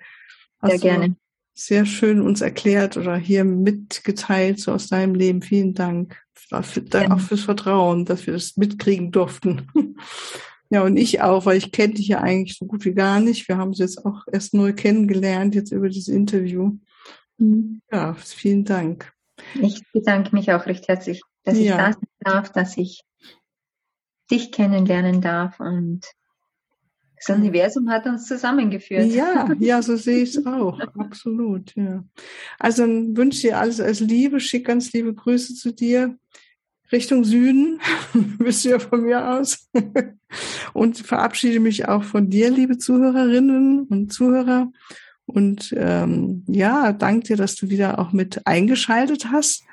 Hast 0.61 0.81
sehr 0.81 0.81
gerne. 0.81 1.17
Sehr 1.57 1.87
schön 1.87 2.21
uns 2.21 2.41
erklärt 2.41 2.97
oder 2.97 3.17
hier 3.17 3.45
mitgeteilt 3.45 4.59
so 4.59 4.73
aus 4.73 4.89
deinem 4.89 5.15
Leben. 5.15 5.43
Vielen 5.43 5.75
Dank. 5.75 6.21
Ja. 6.51 6.61
Auch 7.11 7.21
fürs 7.21 7.43
Vertrauen, 7.43 8.05
dass 8.05 8.27
wir 8.27 8.35
das 8.35 8.57
mitkriegen 8.57 9.11
durften. 9.11 9.69
Ja, 10.71 10.83
und 10.83 10.97
ich 10.97 11.21
auch, 11.21 11.47
weil 11.47 11.59
ich 11.59 11.71
kenne 11.71 11.95
dich 11.95 12.09
ja 12.09 12.21
eigentlich 12.21 12.57
so 12.57 12.67
gut 12.67 12.85
wie 12.85 12.95
gar 12.95 13.21
nicht. 13.21 13.47
Wir 13.47 13.59
haben 13.59 13.71
es 13.71 13.79
jetzt 13.79 14.05
auch 14.05 14.23
erst 14.33 14.55
neu 14.55 14.73
kennengelernt, 14.73 15.55
jetzt 15.55 15.71
über 15.71 15.89
das 15.89 16.09
Interview. 16.09 16.73
Mhm. 17.39 17.81
Ja, 17.93 18.15
vielen 18.15 18.65
Dank. 18.65 19.13
Ich 19.61 19.83
bedanke 19.93 20.35
mich 20.35 20.51
auch 20.53 20.67
recht 20.67 20.89
herzlich, 20.89 21.23
dass 21.45 21.59
ich 21.59 21.67
ja. 21.67 21.77
da 21.77 21.93
sein 21.93 22.03
darf, 22.21 22.51
dass 22.51 22.77
ich 22.77 23.03
dich 24.31 24.53
kennenlernen 24.53 25.21
darf 25.21 25.61
und 25.61 26.05
das 27.27 27.37
Universum 27.37 27.89
hat 27.91 28.07
uns 28.07 28.27
zusammengeführt. 28.27 29.07
Ja, 29.07 29.49
ja, 29.59 29.81
so 29.81 29.97
sehe 29.97 30.23
ich 30.23 30.37
es 30.37 30.47
auch. 30.47 30.79
Absolut, 30.99 31.75
ja. 31.75 32.05
Also 32.59 32.83
dann 32.83 33.17
wünsche 33.17 33.37
ich 33.37 33.43
dir 33.43 33.59
alles 33.59 33.81
als 33.81 34.01
Liebe, 34.01 34.41
schick 34.41 34.67
ganz 34.67 34.93
liebe 34.93 35.15
Grüße 35.15 35.55
zu 35.55 35.73
dir. 35.73 36.19
Richtung 36.93 37.25
Süden, 37.25 37.81
bist 38.39 38.65
du 38.65 38.71
ja 38.71 38.79
von 38.79 39.05
mir 39.05 39.37
aus. 39.37 39.71
und 40.75 40.99
verabschiede 40.99 41.61
mich 41.61 41.89
auch 41.89 42.05
von 42.05 42.29
dir, 42.29 42.51
liebe 42.51 42.77
Zuhörerinnen 42.77 43.85
und 43.85 44.13
Zuhörer. 44.13 44.71
Und 45.27 45.75
ähm, 45.77 46.45
ja, 46.47 46.93
danke 46.93 47.29
dir, 47.29 47.37
dass 47.37 47.57
du 47.57 47.71
wieder 47.71 47.99
auch 47.99 48.13
mit 48.13 48.47
eingeschaltet 48.47 49.31
hast. 49.33 49.65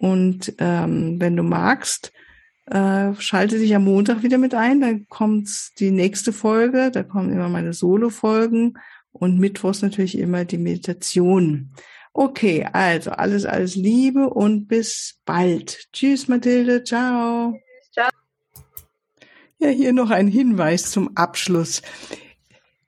Und 0.00 0.54
ähm, 0.58 1.20
wenn 1.20 1.36
du 1.36 1.44
magst, 1.44 2.12
äh, 2.70 3.14
schalte 3.18 3.58
dich 3.58 3.74
am 3.74 3.84
Montag 3.84 4.22
wieder 4.22 4.38
mit 4.38 4.54
ein. 4.54 4.80
Dann 4.80 5.06
kommt 5.08 5.48
die 5.78 5.90
nächste 5.90 6.32
Folge. 6.32 6.90
Da 6.90 7.02
kommen 7.02 7.32
immer 7.32 7.48
meine 7.48 7.72
Solo-Folgen 7.72 8.78
und 9.12 9.38
mittwochs 9.38 9.82
natürlich 9.82 10.18
immer 10.18 10.44
die 10.44 10.58
Meditation. 10.58 11.70
Okay, 12.12 12.66
also 12.72 13.10
alles, 13.10 13.44
alles 13.44 13.74
Liebe 13.76 14.28
und 14.28 14.66
bis 14.66 15.18
bald. 15.24 15.88
Tschüss, 15.92 16.28
Mathilde. 16.28 16.84
Ciao. 16.84 17.54
Ciao. 17.92 18.08
Ja, 19.58 19.68
hier 19.68 19.92
noch 19.92 20.10
ein 20.10 20.28
Hinweis 20.28 20.90
zum 20.90 21.16
Abschluss. 21.16 21.82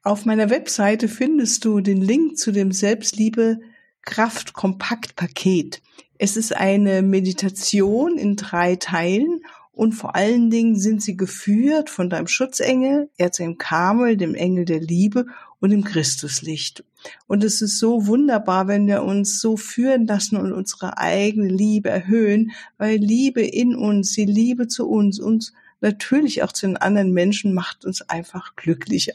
Auf 0.02 0.24
meiner 0.24 0.50
Webseite 0.50 1.08
findest 1.08 1.64
du 1.64 1.80
den 1.80 2.00
Link 2.00 2.38
zu 2.38 2.52
dem 2.52 2.72
Selbstliebe 2.72 3.60
Kraft 4.02 4.52
Kompakt 4.52 5.14
Paket. 5.16 5.82
Es 6.18 6.36
ist 6.36 6.54
eine 6.56 7.02
Meditation 7.02 8.18
in 8.18 8.36
drei 8.36 8.76
Teilen 8.76 9.40
und 9.80 9.92
vor 9.92 10.14
allen 10.14 10.50
Dingen 10.50 10.78
sind 10.78 11.02
sie 11.02 11.16
geführt 11.16 11.88
von 11.88 12.10
deinem 12.10 12.26
Schutzengel, 12.26 13.08
Erzengel 13.16 13.56
Kamel, 13.56 14.18
dem 14.18 14.34
Engel 14.34 14.66
der 14.66 14.78
Liebe 14.78 15.24
und 15.58 15.70
dem 15.70 15.84
Christuslicht. 15.84 16.84
Und 17.26 17.42
es 17.44 17.62
ist 17.62 17.78
so 17.78 18.06
wunderbar, 18.06 18.68
wenn 18.68 18.86
wir 18.86 19.02
uns 19.02 19.40
so 19.40 19.56
führen 19.56 20.06
lassen 20.06 20.36
und 20.36 20.52
unsere 20.52 20.98
eigene 20.98 21.48
Liebe 21.48 21.88
erhöhen, 21.88 22.50
weil 22.76 22.98
Liebe 22.98 23.40
in 23.40 23.74
uns, 23.74 24.12
die 24.12 24.26
Liebe 24.26 24.68
zu 24.68 24.86
uns, 24.86 25.18
uns 25.18 25.54
natürlich 25.80 26.42
auch 26.42 26.52
zu 26.52 26.66
den 26.66 26.76
anderen 26.76 27.14
Menschen 27.14 27.54
macht 27.54 27.86
uns 27.86 28.02
einfach 28.02 28.56
glücklicher 28.56 29.14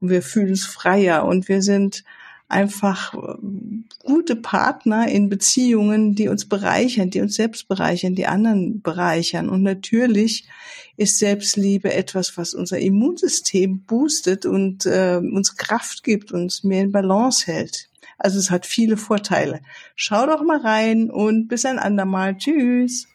und 0.00 0.08
wir 0.08 0.22
fühlen 0.22 0.48
uns 0.48 0.64
freier 0.64 1.26
und 1.26 1.46
wir 1.50 1.60
sind 1.60 2.04
einfach 2.48 3.14
äh, 3.14 3.36
gute 4.04 4.36
Partner 4.36 5.08
in 5.08 5.28
Beziehungen, 5.28 6.14
die 6.14 6.28
uns 6.28 6.48
bereichern, 6.48 7.10
die 7.10 7.20
uns 7.20 7.34
selbst 7.34 7.68
bereichern, 7.68 8.14
die 8.14 8.26
anderen 8.26 8.82
bereichern. 8.82 9.48
Und 9.48 9.62
natürlich 9.62 10.48
ist 10.96 11.18
Selbstliebe 11.18 11.92
etwas, 11.92 12.36
was 12.36 12.54
unser 12.54 12.78
Immunsystem 12.78 13.80
boostet 13.80 14.46
und 14.46 14.86
äh, 14.86 15.16
uns 15.16 15.56
Kraft 15.56 16.04
gibt, 16.04 16.32
uns 16.32 16.62
mehr 16.62 16.82
in 16.82 16.92
Balance 16.92 17.46
hält. 17.46 17.88
Also 18.18 18.38
es 18.38 18.50
hat 18.50 18.64
viele 18.64 18.96
Vorteile. 18.96 19.60
Schau 19.94 20.26
doch 20.26 20.42
mal 20.42 20.60
rein 20.60 21.10
und 21.10 21.48
bis 21.48 21.66
ein 21.66 21.78
andermal. 21.78 22.36
Tschüss. 22.36 23.08